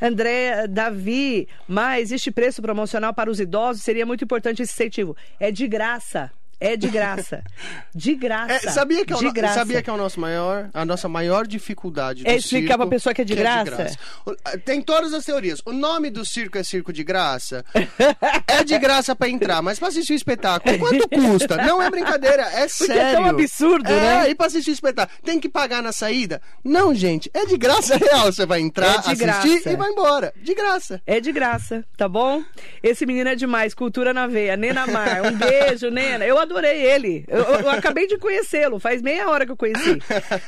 André 0.00 0.66
Davi, 0.66 1.48
mas 1.66 2.12
este 2.12 2.30
preço 2.30 2.60
promocional 2.60 3.14
para 3.14 3.30
os 3.30 3.40
idosos 3.40 3.82
seria 3.82 4.04
muito 4.04 4.24
importante 4.24 4.62
esse 4.62 4.72
incentivo. 4.72 5.16
É 5.38 5.50
de 5.50 5.66
graça. 5.66 6.30
É 6.64 6.76
de 6.76 6.88
graça. 6.88 7.42
De 7.94 8.14
graça. 8.14 8.52
É, 8.54 8.58
sabia, 8.70 9.04
que 9.04 9.12
é 9.12 9.16
o 9.16 9.18
de 9.20 9.30
graça. 9.30 9.54
sabia 9.54 9.82
que 9.82 9.90
é 9.90 9.92
o 9.92 9.96
nosso 9.96 10.18
maior, 10.20 10.68
a 10.72 10.84
nossa 10.84 11.08
maior 11.08 11.46
dificuldade 11.46 12.24
do 12.24 12.28
É 12.28 12.36
explicar 12.36 12.68
circo, 12.74 12.78
pra 12.78 12.86
pessoa 12.86 13.14
que 13.14 13.22
é 13.22 13.24
de 13.24 13.34
graça? 13.34 13.86
O- 14.26 14.34
Tem 14.64 14.80
todas 14.80 15.12
as 15.12 15.24
teorias. 15.24 15.60
O 15.66 15.72
nome 15.72 16.10
do 16.10 16.24
circo 16.24 16.56
é 16.58 16.62
circo 16.62 16.92
de 16.92 17.04
graça. 17.04 17.64
é 18.46 18.64
de 18.64 18.78
graça 18.78 19.14
pra 19.14 19.28
entrar, 19.28 19.60
mas 19.62 19.78
pra 19.78 19.88
assistir 19.88 20.12
o 20.12 20.16
espetáculo, 20.16 20.78
quanto 20.78 21.08
custa? 21.08 21.56
Não 21.58 21.82
é 21.82 21.90
brincadeira, 21.90 22.42
é 22.42 22.60
Porque 22.66 22.86
sério. 22.86 23.00
é 23.02 23.12
tão 23.12 23.24
absurdo, 23.26 23.88
é, 23.90 24.22
né? 24.24 24.30
E 24.30 24.34
pra 24.34 24.46
assistir 24.46 24.70
o 24.70 24.72
espetáculo, 24.74 25.18
tem 25.22 25.38
que 25.38 25.48
pagar 25.48 25.82
na 25.82 25.92
saída? 25.92 26.40
Não, 26.64 26.94
gente, 26.94 27.30
é 27.34 27.44
de 27.46 27.56
graça 27.56 27.96
real. 27.96 28.32
Você 28.32 28.46
vai 28.46 28.60
entrar, 28.60 28.86
É 28.86 28.90
de 28.92 28.98
assistir 28.98 29.16
graça. 29.18 29.70
e 29.70 29.76
vai 29.76 29.90
embora. 29.90 30.32
De 30.42 30.54
graça. 30.54 31.02
É 31.06 31.20
de 31.20 31.30
graça, 31.32 31.84
tá 31.96 32.08
bom? 32.08 32.42
Esse 32.82 33.04
menino 33.06 33.28
é 33.28 33.34
demais, 33.34 33.74
cultura 33.74 34.12
na 34.14 34.26
veia. 34.26 34.56
Nena 34.56 34.86
Mar, 34.86 35.22
um 35.22 35.32
beijo, 35.36 35.90
Nena. 35.90 36.24
Eu 36.24 36.38
adorei 36.56 36.82
ele. 36.82 37.24
Eu, 37.28 37.40
eu- 37.42 37.70
acabei 37.70 38.06
de 38.06 38.16
conhecê-lo, 38.18 38.78
faz 38.78 39.02
meia 39.02 39.28
hora 39.28 39.44
que 39.44 39.52
eu 39.52 39.56
conheci. 39.56 39.98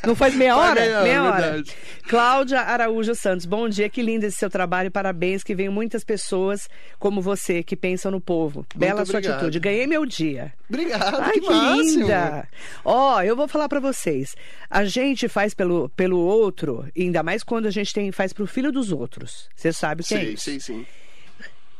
Não 0.06 0.14
faz 0.14 0.34
meia 0.34 0.56
hora? 0.56 0.80
meia 0.80 0.94
hora, 0.96 1.02
meia 1.02 1.22
hora. 1.22 1.42
verdade. 1.42 1.72
Cláudia 2.08 2.60
Araújo 2.60 3.14
Santos, 3.14 3.44
bom 3.46 3.68
dia, 3.68 3.88
que 3.88 4.02
lindo 4.02 4.24
esse 4.26 4.36
seu 4.38 4.48
trabalho, 4.48 4.90
parabéns, 4.90 5.42
que 5.42 5.54
venham 5.54 5.72
muitas 5.72 6.04
pessoas 6.04 6.68
como 6.98 7.20
você, 7.20 7.62
que 7.62 7.74
pensam 7.76 8.10
no 8.12 8.20
povo. 8.20 8.64
Bela 8.74 9.04
sua 9.04 9.16
obrigado. 9.18 9.34
atitude, 9.36 9.58
ganhei 9.60 9.86
meu 9.86 10.06
dia. 10.06 10.52
Obrigado, 10.68 11.20
Ai, 11.20 11.32
que, 11.32 11.40
que, 11.40 11.52
linda! 11.52 12.48
Ó, 12.84 13.20
eu 13.22 13.34
vou 13.36 13.48
falar 13.48 13.68
pra 13.68 13.80
vocês. 13.80 14.34
A 14.70 14.84
gente 14.84 15.28
faz 15.28 15.54
pelo, 15.54 15.88
pelo 15.90 16.18
outro, 16.18 16.86
ainda 16.96 17.22
mais 17.22 17.42
quando 17.42 17.66
a 17.66 17.70
gente 17.70 17.92
tem, 17.92 18.10
faz 18.12 18.32
pro 18.32 18.46
filho 18.46 18.70
dos 18.72 18.92
outros. 18.92 19.48
Você 19.54 19.72
sabe 19.72 20.02
o 20.02 20.04
que 20.04 20.14
é 20.14 20.18
Sei, 20.18 20.32
isso? 20.34 20.44
sei 20.44 20.60
sim. 20.60 20.86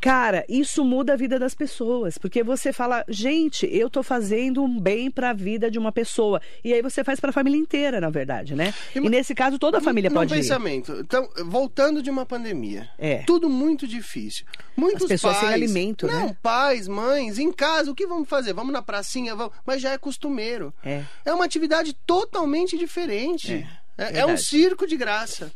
Cara, 0.06 0.44
isso 0.48 0.84
muda 0.84 1.14
a 1.14 1.16
vida 1.16 1.36
das 1.36 1.52
pessoas, 1.52 2.16
porque 2.16 2.44
você 2.44 2.72
fala, 2.72 3.04
gente, 3.08 3.66
eu 3.66 3.90
tô 3.90 4.04
fazendo 4.04 4.62
um 4.62 4.78
bem 4.78 5.10
pra 5.10 5.32
vida 5.32 5.68
de 5.68 5.80
uma 5.80 5.90
pessoa. 5.90 6.40
E 6.62 6.72
aí 6.72 6.80
você 6.80 7.02
faz 7.02 7.18
pra 7.18 7.32
família 7.32 7.58
inteira, 7.58 8.00
na 8.00 8.08
verdade, 8.08 8.54
né? 8.54 8.72
E 8.94 8.98
E, 8.98 9.08
nesse 9.08 9.34
caso 9.34 9.58
toda 9.58 9.78
a 9.78 9.80
família 9.80 10.08
pode 10.08 10.32
ir. 10.32 10.36
pensamento. 10.36 10.92
Então, 11.00 11.28
voltando 11.46 12.00
de 12.00 12.08
uma 12.08 12.25
pandemia. 12.25 12.88
É. 12.96 13.25
Tudo 13.26 13.50
muito 13.50 13.84
difícil. 13.84 14.46
Muitos 14.76 15.02
As 15.02 15.08
pessoas 15.08 15.38
sem 15.38 15.48
pais, 15.48 15.54
alimento, 15.54 16.06
não, 16.06 16.26
né? 16.28 16.36
pais, 16.40 16.86
mães, 16.86 17.40
em 17.40 17.50
casa, 17.50 17.90
o 17.90 17.94
que 17.94 18.06
vamos 18.06 18.28
fazer? 18.28 18.52
Vamos 18.52 18.72
na 18.72 18.82
pracinha, 18.82 19.34
vamos... 19.34 19.54
mas 19.66 19.82
já 19.82 19.90
é 19.90 19.98
costumeiro. 19.98 20.72
É. 20.84 21.02
É 21.25 21.34
uma 21.34 21.44
atividade 21.44 21.92
totalmente 22.06 22.78
diferente. 22.78 23.66
É, 23.98 24.04
é 24.20 24.25
um 24.25 24.28
verdade. 24.28 24.42
circo 24.44 24.86
de 24.86 24.96
graça. 24.96 25.52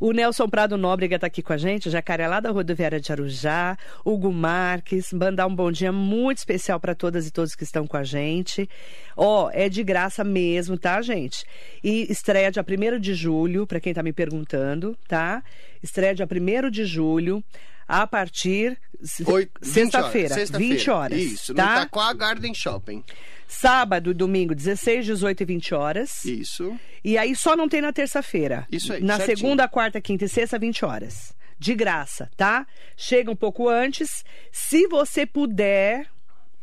O 0.00 0.12
Nelson 0.12 0.48
Prado 0.48 0.76
Nóbrega 0.76 1.16
está 1.16 1.26
aqui 1.26 1.42
com 1.42 1.52
a 1.52 1.56
gente, 1.56 1.88
jacaré 1.90 2.26
lá 2.28 2.40
da 2.40 2.50
rodoviária 2.50 3.00
de 3.00 3.10
Arujá. 3.12 3.76
Hugo 4.04 4.32
Marques, 4.32 5.12
mandar 5.12 5.46
um 5.46 5.54
bom 5.54 5.70
dia 5.70 5.92
muito 5.92 6.38
especial 6.38 6.78
para 6.80 6.94
todas 6.94 7.26
e 7.26 7.30
todos 7.30 7.54
que 7.54 7.64
estão 7.64 7.86
com 7.86 7.96
a 7.96 8.04
gente. 8.04 8.68
Ó, 9.16 9.50
é 9.52 9.68
de 9.68 9.82
graça 9.82 10.22
mesmo, 10.24 10.76
tá, 10.78 11.00
gente? 11.02 11.44
E 11.82 12.10
estreia 12.10 12.50
dia 12.50 12.64
1 12.66 12.98
de 13.00 13.14
julho, 13.14 13.66
para 13.66 13.80
quem 13.80 13.94
tá 13.94 14.02
me 14.02 14.12
perguntando, 14.12 14.96
tá? 15.08 15.42
Estreia 15.82 16.14
dia 16.14 16.26
1 16.30 16.70
de 16.70 16.84
julho, 16.84 17.42
a 17.88 18.06
partir. 18.06 18.78
Oito- 19.26 19.52
20 19.62 19.72
Sexta-feira, 19.72 20.34
sexta-feira. 20.34 20.74
20 20.74 20.90
horas. 20.90 21.18
Isso, 21.18 21.52
no 21.52 21.56
tá? 21.56 21.76
Itaquá 21.82 22.12
Garden 22.12 22.52
Shopping. 22.54 23.04
Sábado 23.48 24.10
e 24.10 24.14
domingo, 24.14 24.54
16, 24.54 25.06
18 25.06 25.42
e 25.42 25.46
20 25.46 25.74
horas. 25.74 26.24
Isso. 26.24 26.76
E 27.04 27.16
aí 27.16 27.34
só 27.36 27.56
não 27.56 27.68
tem 27.68 27.80
na 27.80 27.92
terça-feira. 27.92 28.66
Isso 28.70 28.92
aí, 28.92 29.02
Na 29.02 29.16
certinho. 29.16 29.38
segunda, 29.38 29.68
quarta, 29.68 30.00
quinta 30.00 30.24
e 30.24 30.28
sexta, 30.28 30.58
20 30.58 30.84
horas. 30.84 31.34
De 31.58 31.74
graça, 31.74 32.28
tá? 32.36 32.66
Chega 32.96 33.30
um 33.30 33.36
pouco 33.36 33.68
antes. 33.68 34.24
Se 34.52 34.86
você 34.88 35.24
puder, 35.24 36.06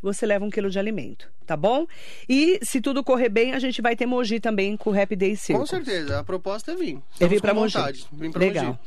você 0.01 0.25
leva 0.25 0.45
um 0.45 0.49
quilo 0.51 0.69
de 0.69 0.77
alimento, 0.77 1.27
tá 1.47 1.57
bom? 1.57 1.87
E 2.29 2.59
se 2.61 2.79
tudo 2.81 3.03
correr 3.03 3.29
bem, 3.29 3.53
a 3.53 3.59
gente 3.59 3.81
vai 3.81 3.95
ter 3.95 4.05
Mogi 4.05 4.39
também 4.39 4.77
com 4.77 4.91
o 4.91 5.01
Happy 5.01 5.15
Day 5.15 5.35
Circo. 5.35 5.61
Com 5.61 5.65
certeza. 5.65 6.19
A 6.19 6.23
proposta 6.23 6.73
é 6.73 6.75
vir. 6.75 6.99
Eu 7.19 7.27
vim 7.29 7.35
Estamos 7.37 7.41
pra 7.41 7.53
Mogi. 7.53 7.73
vontade. 7.77 8.07
Vim 8.11 8.31
pra 8.31 8.39
Legal. 8.39 8.65
Mogi. 8.65 8.79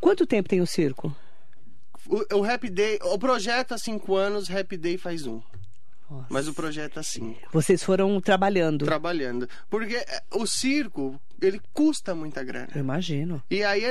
Quanto 0.00 0.26
tempo 0.26 0.48
tem 0.48 0.60
o 0.60 0.66
circo? 0.66 1.16
O, 2.06 2.36
o 2.38 2.44
Happy 2.44 2.70
Day, 2.70 2.98
o 3.02 3.18
projeto 3.18 3.72
há 3.72 3.78
cinco 3.78 4.14
anos, 4.14 4.48
Happy 4.50 4.76
Day 4.76 4.96
faz 4.96 5.26
um. 5.26 5.40
Nossa. 6.10 6.26
Mas 6.30 6.48
o 6.48 6.54
projeto 6.54 6.98
há 6.98 7.02
cinco. 7.02 7.38
Vocês 7.52 7.82
foram 7.82 8.20
trabalhando. 8.20 8.84
Trabalhando. 8.84 9.48
Porque 9.68 9.96
é, 9.96 10.22
o 10.34 10.46
circo, 10.46 11.20
ele 11.40 11.60
custa 11.72 12.14
muita 12.14 12.42
grana. 12.42 12.68
Eu 12.74 12.80
imagino. 12.80 13.42
E 13.50 13.62
aí 13.62 13.82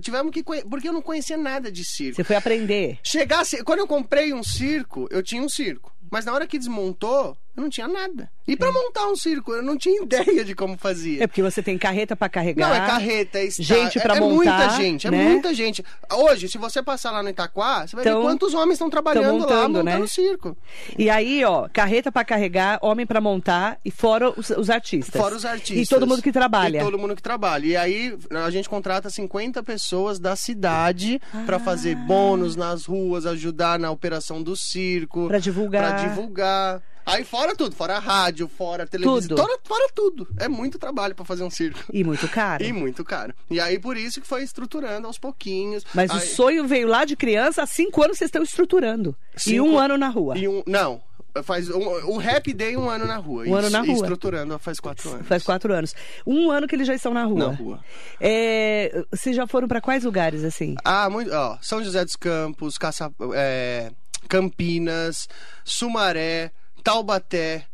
tivemos 0.00 0.32
que 0.32 0.42
porque 0.42 0.88
eu 0.88 0.92
não 0.92 1.02
conhecia 1.02 1.36
nada 1.36 1.70
de 1.70 1.84
circo. 1.84 2.16
Você 2.16 2.24
foi 2.24 2.36
aprender. 2.36 2.98
Chegasse, 3.02 3.62
quando 3.62 3.80
eu 3.80 3.86
comprei 3.86 4.32
um 4.32 4.42
circo, 4.42 5.06
eu 5.10 5.22
tinha 5.22 5.42
um 5.42 5.48
circo. 5.48 5.92
Mas 6.10 6.24
na 6.24 6.32
hora 6.32 6.46
que 6.46 6.58
desmontou, 6.58 7.36
eu 7.56 7.62
não 7.62 7.68
tinha 7.70 7.86
nada. 7.88 8.30
E 8.46 8.56
pra 8.56 8.72
montar 8.72 9.06
um 9.08 9.14
circo, 9.16 9.52
eu 9.52 9.62
não 9.62 9.76
tinha 9.76 10.02
ideia 10.02 10.44
de 10.44 10.54
como 10.54 10.76
fazia. 10.76 11.22
É 11.22 11.26
porque 11.26 11.42
você 11.42 11.62
tem 11.62 11.78
carreta 11.78 12.16
pra 12.16 12.28
carregar. 12.28 12.68
Não, 12.68 12.74
é 12.74 12.80
carreta, 12.86 13.38
é 13.38 13.44
estar, 13.44 13.62
Gente 13.62 14.00
pra 14.00 14.14
é, 14.14 14.16
é 14.16 14.20
montar, 14.20 14.34
muita 14.34 14.68
gente, 14.70 15.06
é 15.06 15.10
né? 15.10 15.28
muita 15.28 15.54
gente. 15.54 15.84
Hoje, 16.12 16.48
se 16.48 16.58
você 16.58 16.82
passar 16.82 17.10
lá 17.12 17.22
no 17.22 17.28
Itaquá, 17.28 17.86
você 17.86 17.94
vai 17.96 18.04
Tão- 18.04 18.18
ver 18.20 18.22
quantos 18.26 18.54
homens 18.54 18.72
estão 18.72 18.90
trabalhando 18.90 19.24
tão 19.24 19.34
lá 19.38 19.40
montando, 19.40 19.78
montando 19.78 19.84
né? 19.84 19.98
o 19.98 20.08
circo. 20.08 20.56
E 20.98 21.08
aí, 21.08 21.44
ó, 21.44 21.68
carreta 21.72 22.10
pra 22.10 22.24
carregar, 22.24 22.78
homem 22.82 23.06
pra 23.06 23.20
montar 23.20 23.78
e 23.84 23.90
fora 23.90 24.30
os, 24.36 24.50
os 24.50 24.70
artistas. 24.70 25.20
Fora 25.20 25.34
os 25.36 25.44
artistas. 25.44 25.86
E 25.86 25.88
todo 25.88 26.06
mundo 26.06 26.20
que 26.22 26.32
trabalha. 26.32 26.78
E 26.78 26.84
todo 26.84 26.98
mundo 26.98 27.14
que 27.14 27.22
trabalha. 27.22 27.66
E 27.66 27.76
aí 27.76 28.18
a 28.30 28.50
gente 28.50 28.68
contrata 28.68 29.08
50 29.10 29.62
pessoas 29.62 30.18
da 30.18 30.34
cidade 30.34 31.20
pra 31.46 31.58
fazer 31.58 31.96
Ah. 31.96 32.06
bônus 32.06 32.56
nas 32.56 32.84
ruas, 32.86 33.24
ajudar 33.26 33.78
na 33.78 33.90
operação 33.90 34.42
do 34.42 34.56
circo. 34.56 35.28
Pra 35.28 35.38
divulgar. 35.38 35.94
Pra 35.94 36.08
divulgar. 36.08 36.82
Aí 37.04 37.24
fora 37.24 37.54
tudo, 37.56 37.74
fora 37.74 37.98
rádio, 37.98 38.48
fora 38.48 38.86
televisão, 38.86 39.36
Tudo. 39.36 39.36
fora, 39.64 39.88
tudo. 39.94 40.28
É 40.38 40.48
muito 40.48 40.78
trabalho 40.78 41.14
pra 41.14 41.24
fazer 41.24 41.42
um 41.42 41.50
circo. 41.50 41.80
E 41.92 42.04
muito 42.04 42.28
caro. 42.28 42.62
E 42.64 42.72
muito 42.72 43.04
caro. 43.04 43.34
E 43.50 43.60
aí 43.60 43.78
por 43.78 43.96
isso 43.96 44.20
que 44.20 44.26
foi 44.26 44.42
estruturando 44.42 45.06
aos 45.06 45.18
pouquinhos. 45.18 45.84
Mas 45.94 46.10
o 46.10 46.14
Aí- 46.14 46.20
sonho 46.20 46.66
veio 46.66 46.86
lá 46.88 47.04
de 47.04 47.16
criança, 47.16 47.62
há 47.62 47.66
cinco 47.66 48.02
anos 48.02 48.18
vocês 48.18 48.28
estão 48.28 48.42
estruturando. 48.42 49.16
E 49.36 49.40
Cinco- 49.40 49.66
um 49.68 49.78
ano 49.78 49.96
na 49.98 50.08
rua. 50.08 50.36
E 50.38 50.46
um, 50.46 50.62
não, 50.66 51.00
faz 51.42 51.68
um, 51.70 51.78
o 51.80 52.20
Happy 52.20 52.52
Day 52.52 52.76
um 52.76 52.88
ano 52.88 53.06
na 53.06 53.16
rua. 53.16 53.44
Um 53.46 53.54
ano 53.54 53.68
E- 53.68 53.70
na 53.70 53.82
e 53.84 53.86
rua. 53.88 53.94
estruturando 53.96 54.58
faz 54.58 54.78
quatro 54.78 55.10
anos. 55.10 55.26
Faz 55.26 55.42
quatro 55.42 55.72
anos. 55.74 55.94
Um 56.26 56.50
ano 56.50 56.68
que 56.68 56.74
eles 56.76 56.86
já 56.86 56.94
estão 56.94 57.12
na 57.12 57.24
rua. 57.24 57.48
Na 57.48 57.54
rua. 57.54 57.80
É, 58.20 59.04
vocês 59.10 59.34
já 59.34 59.46
foram 59.46 59.66
pra 59.66 59.80
quais 59.80 60.04
lugares, 60.04 60.44
assim? 60.44 60.76
Ah, 60.84 61.10
muito. 61.10 61.32
Ó, 61.32 61.58
São 61.60 61.82
José 61.82 62.04
dos 62.04 62.16
Campos, 62.16 62.78
Caça, 62.78 63.10
é, 63.34 63.90
Campinas, 64.28 65.28
Sumaré, 65.64 66.52
Taubaté. 66.82 67.66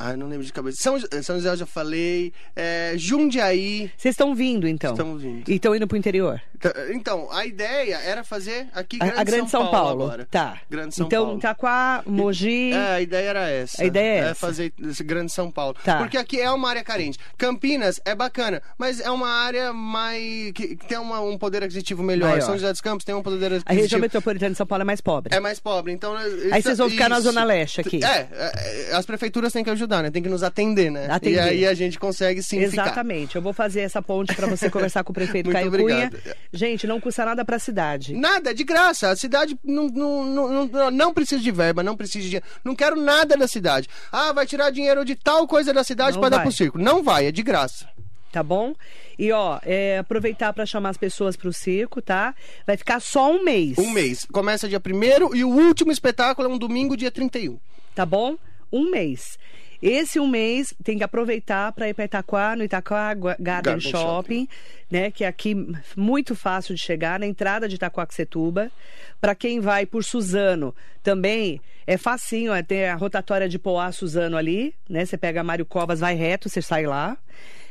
Ah, 0.00 0.16
não 0.16 0.28
lembro 0.28 0.46
de 0.46 0.52
cabeça. 0.52 0.76
São, 0.80 0.96
São 1.22 1.36
José 1.36 1.50
eu 1.50 1.56
já 1.56 1.66
falei. 1.66 2.32
É, 2.54 2.94
Jundiaí. 2.96 3.90
Vocês 3.96 4.12
estão 4.12 4.32
vindo, 4.34 4.68
então? 4.68 4.92
Estamos 4.92 5.20
vindo. 5.20 5.50
E 5.50 5.56
estão 5.56 5.74
indo 5.74 5.88
pro 5.88 5.96
interior? 5.96 6.40
Tá, 6.60 6.72
Então, 6.92 7.28
a 7.32 7.44
ideia 7.44 7.96
era 7.96 8.22
fazer 8.22 8.68
aqui 8.72 8.96
A, 9.00 9.04
Grande, 9.06 9.20
a 9.20 9.24
Grande 9.24 9.50
São, 9.50 9.70
Paulo. 9.70 10.04
agora. 10.04 10.28
Tá. 10.30 10.58
Grande 10.70 10.94
São 10.94 11.06
então, 11.06 11.24
Paulo. 11.24 11.38
Itaquá, 11.38 12.02
Mogi. 12.06 12.72
É, 12.72 12.94
a 12.94 13.00
ideia 13.00 13.28
era 13.28 13.48
essa. 13.50 13.82
A 13.82 13.84
ideia 13.86 14.20
é 14.20 14.24
essa. 14.30 14.34
fazer 14.36 14.72
esse 14.80 15.02
Grande 15.02 15.32
São 15.32 15.50
Paulo. 15.50 15.76
Tá. 15.84 15.98
Porque 15.98 16.16
aqui 16.16 16.40
é 16.40 16.50
uma 16.50 16.68
área 16.68 16.84
carente. 16.84 17.18
Campinas 17.36 18.00
é 18.04 18.14
bacana, 18.14 18.62
mas 18.78 19.00
é 19.00 19.10
uma 19.10 19.28
área 19.28 19.72
mais. 19.72 20.52
que, 20.52 20.76
tem 20.76 20.98
uma- 20.98 21.20
um 21.20 21.36
poder 21.36 21.62
aquisitivo 21.64 22.02
melhor. 22.02 22.30
Maior. 22.30 22.42
São 22.42 22.54
José 22.54 22.70
dos 22.70 22.80
Campos 22.80 23.04
tem 23.04 23.14
um 23.14 23.22
poder 23.22 23.46
A 23.52 23.56
aquisitivo. 23.56 23.80
região 23.82 24.00
metropolitana 24.00 24.50
de 24.52 24.56
São 24.56 24.66
Paulo 24.66 24.82
é 24.82 24.84
mais 24.84 25.00
pobre. 25.00 25.34
É 25.34 25.40
mais 25.40 25.58
pobre, 25.58 25.92
então... 25.92 26.14
Aí 26.52 26.62
vocês 26.62 26.78
vão 26.78 26.88
ficar 26.90 27.08
na 27.08 27.20
Zona 27.20 27.42
Leste 27.44 27.80
aqui. 27.80 28.00
É, 28.04 28.28
é, 28.32 28.94
as 28.94 29.04
prefeituras 29.06 29.52
têm 29.52 29.64
que 29.64 29.70
ajudar, 29.70 29.87
né? 29.88 30.10
Tem 30.10 30.22
que 30.22 30.28
nos 30.28 30.42
atender, 30.42 30.90
né? 30.90 31.08
Atender. 31.10 31.36
E 31.36 31.40
aí 31.40 31.66
a 31.66 31.74
gente 31.74 31.98
consegue 31.98 32.42
sim 32.42 32.68
ficar. 32.68 32.86
Exatamente. 32.86 33.36
Eu 33.36 33.42
vou 33.42 33.52
fazer 33.52 33.80
essa 33.80 34.02
ponte 34.02 34.34
para 34.34 34.46
você 34.46 34.68
conversar 34.70 35.02
com 35.04 35.12
o 35.12 35.14
prefeito 35.14 35.48
Caio 35.50 35.68
obrigado. 35.68 36.10
Cunha. 36.10 36.36
Gente, 36.52 36.86
não 36.86 37.00
custa 37.00 37.24
nada 37.24 37.44
para 37.44 37.56
a 37.56 37.58
cidade. 37.58 38.14
Nada, 38.14 38.54
de 38.54 38.64
graça. 38.64 39.10
A 39.10 39.16
cidade 39.16 39.58
não, 39.64 39.88
não, 39.88 40.24
não, 40.24 40.66
não, 40.66 40.90
não 40.90 41.14
precisa 41.14 41.42
de 41.42 41.50
verba, 41.50 41.82
não 41.82 41.96
precisa 41.96 42.22
de 42.22 42.30
dinheiro. 42.30 42.46
Não 42.64 42.74
quero 42.74 42.96
nada 43.00 43.36
da 43.36 43.48
cidade. 43.48 43.88
Ah, 44.12 44.32
vai 44.32 44.46
tirar 44.46 44.70
dinheiro 44.70 45.04
de 45.04 45.14
tal 45.14 45.46
coisa 45.46 45.72
da 45.72 45.82
cidade 45.82 46.18
para 46.18 46.28
dar 46.28 46.42
pro 46.42 46.52
circo. 46.52 46.78
Não 46.78 47.02
vai, 47.02 47.26
é 47.26 47.32
de 47.32 47.42
graça. 47.42 47.86
Tá 48.30 48.42
bom? 48.42 48.74
E 49.18 49.32
ó, 49.32 49.58
é, 49.64 49.98
aproveitar 49.98 50.52
para 50.52 50.66
chamar 50.66 50.90
as 50.90 50.96
pessoas 50.96 51.34
para 51.34 51.48
o 51.48 51.52
circo, 51.52 52.02
tá? 52.02 52.34
Vai 52.66 52.76
ficar 52.76 53.00
só 53.00 53.32
um 53.32 53.42
mês. 53.42 53.78
Um 53.78 53.90
mês. 53.90 54.26
Começa 54.30 54.68
dia 54.68 54.80
1 54.80 55.34
e 55.34 55.44
o 55.44 55.48
último 55.48 55.90
espetáculo 55.90 56.48
é 56.48 56.52
um 56.52 56.58
domingo, 56.58 56.96
dia 56.96 57.10
31. 57.10 57.58
Tá 57.94 58.04
bom? 58.04 58.36
Um 58.70 58.90
mês. 58.90 59.38
Esse 59.80 60.18
um 60.18 60.26
mês 60.26 60.74
tem 60.82 60.98
que 60.98 61.04
aproveitar 61.04 61.72
para 61.72 61.88
ir 61.88 61.94
para 61.94 62.04
Itaquá, 62.04 62.56
no 62.56 62.64
Itaquá 62.64 63.14
Garden, 63.14 63.36
Garden 63.38 63.80
Shopping, 63.80 64.48
né? 64.90 65.10
Que 65.10 65.24
é 65.24 65.28
aqui 65.28 65.54
muito 65.96 66.34
fácil 66.34 66.74
de 66.74 66.80
chegar, 66.80 67.20
na 67.20 67.26
entrada 67.26 67.68
de 67.68 67.76
Itacoaxetuba. 67.76 68.72
Para 69.20 69.34
quem 69.34 69.60
vai 69.60 69.86
por 69.86 70.02
Suzano, 70.02 70.74
também 71.02 71.60
é 71.86 71.96
facinho, 71.96 72.52
é, 72.52 72.62
tem 72.62 72.86
a 72.86 72.96
rotatória 72.96 73.48
de 73.48 73.58
Poá 73.58 73.90
Suzano 73.92 74.36
ali, 74.36 74.74
né? 74.88 75.04
Você 75.04 75.16
pega 75.16 75.44
Mário 75.44 75.64
Covas, 75.64 76.00
vai 76.00 76.14
reto, 76.14 76.48
você 76.48 76.60
sai 76.60 76.86
lá. 76.86 77.16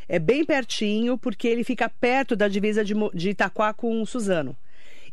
É 0.07 0.17
bem 0.17 0.45
pertinho, 0.45 1.17
porque 1.17 1.47
ele 1.47 1.65
fica 1.65 1.89
perto 1.89 2.35
da 2.35 2.47
divisa 2.47 2.85
de, 2.85 2.93
de 3.13 3.31
Itaquá 3.31 3.73
com 3.73 4.05
Suzano. 4.05 4.55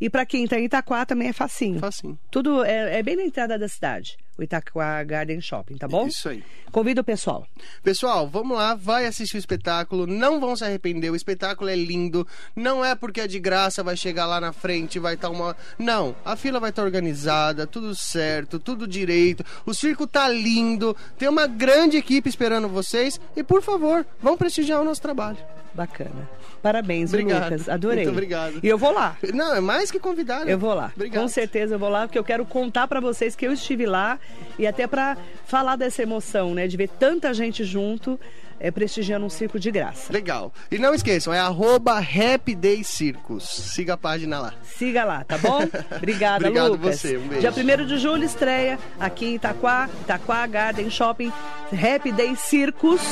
E 0.00 0.08
para 0.08 0.24
quem 0.24 0.44
está 0.44 0.58
em 0.58 0.64
Itaquá 0.64 1.04
também 1.04 1.28
é 1.28 1.32
facinho. 1.32 1.80
Facinho. 1.80 2.18
Tudo 2.30 2.64
é, 2.64 2.98
é 2.98 3.02
bem 3.02 3.16
na 3.16 3.24
entrada 3.24 3.58
da 3.58 3.68
cidade, 3.68 4.16
o 4.36 4.42
Itaquá 4.42 5.02
Garden 5.04 5.40
Shopping, 5.40 5.76
tá 5.76 5.86
bom? 5.86 6.06
Isso 6.06 6.28
aí. 6.28 6.42
Convido 6.70 7.02
o 7.02 7.04
pessoal. 7.04 7.46
Pessoal, 7.82 8.28
vamos 8.28 8.56
lá, 8.56 8.74
vai 8.74 9.06
assistir 9.06 9.36
o 9.36 9.38
espetáculo, 9.38 10.06
não 10.06 10.40
vão 10.40 10.56
se 10.56 10.64
arrepender, 10.64 11.10
o 11.10 11.16
espetáculo 11.16 11.70
é 11.70 11.76
lindo, 11.76 12.26
não 12.54 12.84
é 12.84 12.94
porque 12.94 13.20
é 13.20 13.26
de 13.26 13.38
graça, 13.38 13.82
vai 13.82 13.96
chegar 13.96 14.26
lá 14.26 14.40
na 14.40 14.52
frente, 14.52 14.98
vai 14.98 15.14
estar 15.14 15.30
uma... 15.30 15.56
Não, 15.78 16.16
a 16.24 16.34
fila 16.36 16.58
vai 16.58 16.70
estar 16.70 16.82
organizada, 16.82 17.66
tudo 17.66 17.94
certo, 17.94 18.58
tudo 18.58 18.86
direito, 18.86 19.44
o 19.64 19.72
circo 19.72 20.06
tá 20.06 20.28
lindo, 20.28 20.96
tem 21.16 21.28
uma 21.28 21.46
grande 21.46 21.96
equipe 21.96 22.28
esperando 22.28 22.68
vocês 22.68 23.20
e, 23.36 23.42
por 23.42 23.62
favor, 23.62 24.04
vão 24.20 24.36
prestigiar 24.36 24.80
o 24.80 24.84
nosso 24.84 25.00
trabalho. 25.00 25.38
Bacana. 25.74 26.28
Parabéns, 26.62 27.10
Obrigado. 27.12 27.44
Lucas. 27.50 27.68
Adorei. 27.68 28.04
Muito 28.04 28.12
obrigado. 28.14 28.60
E 28.62 28.68
eu 28.68 28.78
vou 28.78 28.92
lá. 28.92 29.16
Não, 29.34 29.54
é 29.54 29.60
mais 29.60 29.90
que 29.90 29.98
convidado. 29.98 30.48
Eu 30.48 30.58
vou 30.58 30.72
lá. 30.72 30.92
Obrigado. 30.94 31.20
Com 31.22 31.28
certeza 31.28 31.74
eu 31.74 31.78
vou 31.78 31.88
lá, 31.88 32.06
porque 32.06 32.18
eu 32.18 32.24
quero 32.24 32.44
contar 32.44 32.86
pra 32.86 33.00
vocês 33.00 33.34
que 33.34 33.46
eu 33.46 33.52
estive 33.52 33.84
lá 33.84 34.18
e 34.58 34.66
até 34.66 34.86
pra 34.86 35.16
falar 35.46 35.76
dessa 35.76 36.02
emoção, 36.02 36.54
né? 36.54 36.66
De 36.68 36.76
ver 36.76 36.88
tanta 36.88 37.34
gente 37.34 37.64
junto, 37.64 38.18
é, 38.60 38.70
prestigiando 38.70 39.26
um 39.26 39.28
circo 39.28 39.58
de 39.58 39.70
graça. 39.70 40.12
Legal. 40.12 40.52
E 40.70 40.78
não 40.78 40.94
esqueçam, 40.94 41.34
é 41.34 41.40
arroba 41.40 41.98
Happy 41.98 42.54
Day 42.54 42.84
Circus. 42.84 43.44
Siga 43.44 43.94
a 43.94 43.96
página 43.96 44.38
lá. 44.38 44.54
Siga 44.62 45.04
lá, 45.04 45.24
tá 45.24 45.36
bom? 45.36 45.60
Obrigada, 45.96 46.46
Obrigado 46.46 46.70
Lucas. 46.72 47.00
você, 47.00 47.16
um 47.18 47.26
beijo. 47.28 47.40
Dia 47.40 47.50
1 47.82 47.86
de 47.86 47.98
julho 47.98 48.24
estreia 48.24 48.78
aqui 48.98 49.26
em 49.26 49.34
Itaquá, 49.34 49.90
Itaquá 50.02 50.46
Garden 50.46 50.88
Shopping, 50.88 51.32
Happy 51.72 52.12
Day 52.12 52.36
Circus, 52.36 53.02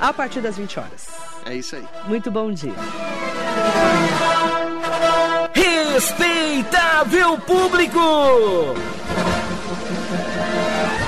a 0.00 0.12
partir 0.12 0.40
das 0.40 0.56
20 0.58 0.78
horas. 0.78 1.29
É 1.46 1.54
isso 1.54 1.76
aí. 1.76 1.84
Muito 2.06 2.30
bom 2.30 2.52
dia. 2.52 2.74
Respeitável 5.54 7.38
público! 7.38 8.00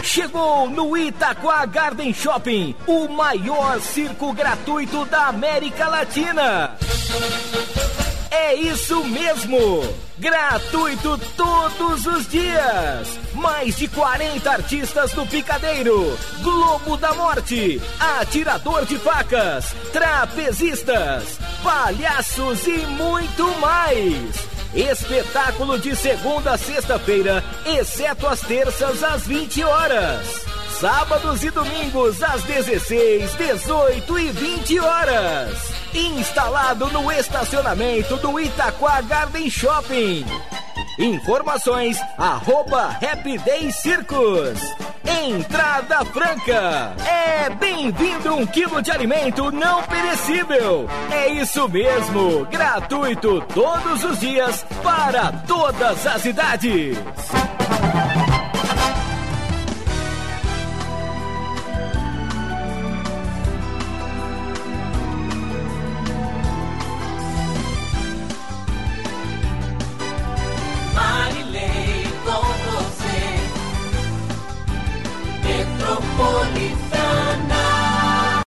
Chegou 0.03 0.69
no 0.69 0.97
Itaquá 0.97 1.65
Garden 1.65 2.13
Shopping, 2.13 2.75
o 2.87 3.09
maior 3.09 3.81
circo 3.81 4.33
gratuito 4.33 5.05
da 5.07 5.29
América 5.29 5.89
Latina. 5.89 6.77
É 8.35 8.55
isso 8.55 9.05
mesmo! 9.05 9.95
Gratuito 10.19 11.21
todos 11.37 12.07
os 12.07 12.27
dias! 12.27 13.19
Mais 13.35 13.77
de 13.77 13.87
40 13.89 14.51
artistas 14.51 15.13
do 15.13 15.27
Picadeiro, 15.27 16.19
Globo 16.41 16.97
da 16.97 17.13
Morte, 17.13 17.79
Atirador 18.01 18.87
de 18.87 18.99
Facas, 18.99 19.67
Trapezistas, 19.93 21.39
Palhaços 21.63 22.67
e 22.67 22.79
muito 22.87 23.45
mais! 23.61 24.49
Espetáculo 24.75 25.79
de 25.79 25.95
segunda 25.95 26.53
a 26.53 26.59
sexta-feira, 26.59 27.45
exceto 27.67 28.27
as 28.27 28.41
terças 28.41 29.03
às 29.03 29.27
20 29.27 29.63
horas. 29.63 30.27
Sábados 30.81 31.45
e 31.45 31.51
domingos 31.51 32.23
às 32.23 32.43
16, 32.45 33.35
18 33.35 34.19
e 34.19 34.31
20 34.31 34.81
horas. 34.81 35.82
Instalado 35.95 36.89
no 36.91 37.13
estacionamento 37.13 38.17
do 38.17 38.41
Itaquá 38.41 39.03
Garden 39.03 39.51
Shopping. 39.51 40.25
Informações 40.99 41.99
arroba 42.17 42.97
Happy 43.03 43.37
Day 43.39 43.71
Circus. 43.71 44.59
Entrada 45.05 46.03
franca. 46.07 46.95
É 47.07 47.51
bem-vindo 47.51 48.35
um 48.35 48.47
quilo 48.47 48.81
de 48.81 48.91
alimento 48.91 49.51
não 49.51 49.83
perecível. 49.83 50.89
É 51.11 51.29
isso 51.29 51.69
mesmo, 51.69 52.47
gratuito 52.47 53.43
todos 53.53 54.05
os 54.05 54.19
dias 54.19 54.65
para 54.83 55.31
todas 55.47 56.07
as 56.07 56.25
idades. 56.25 56.97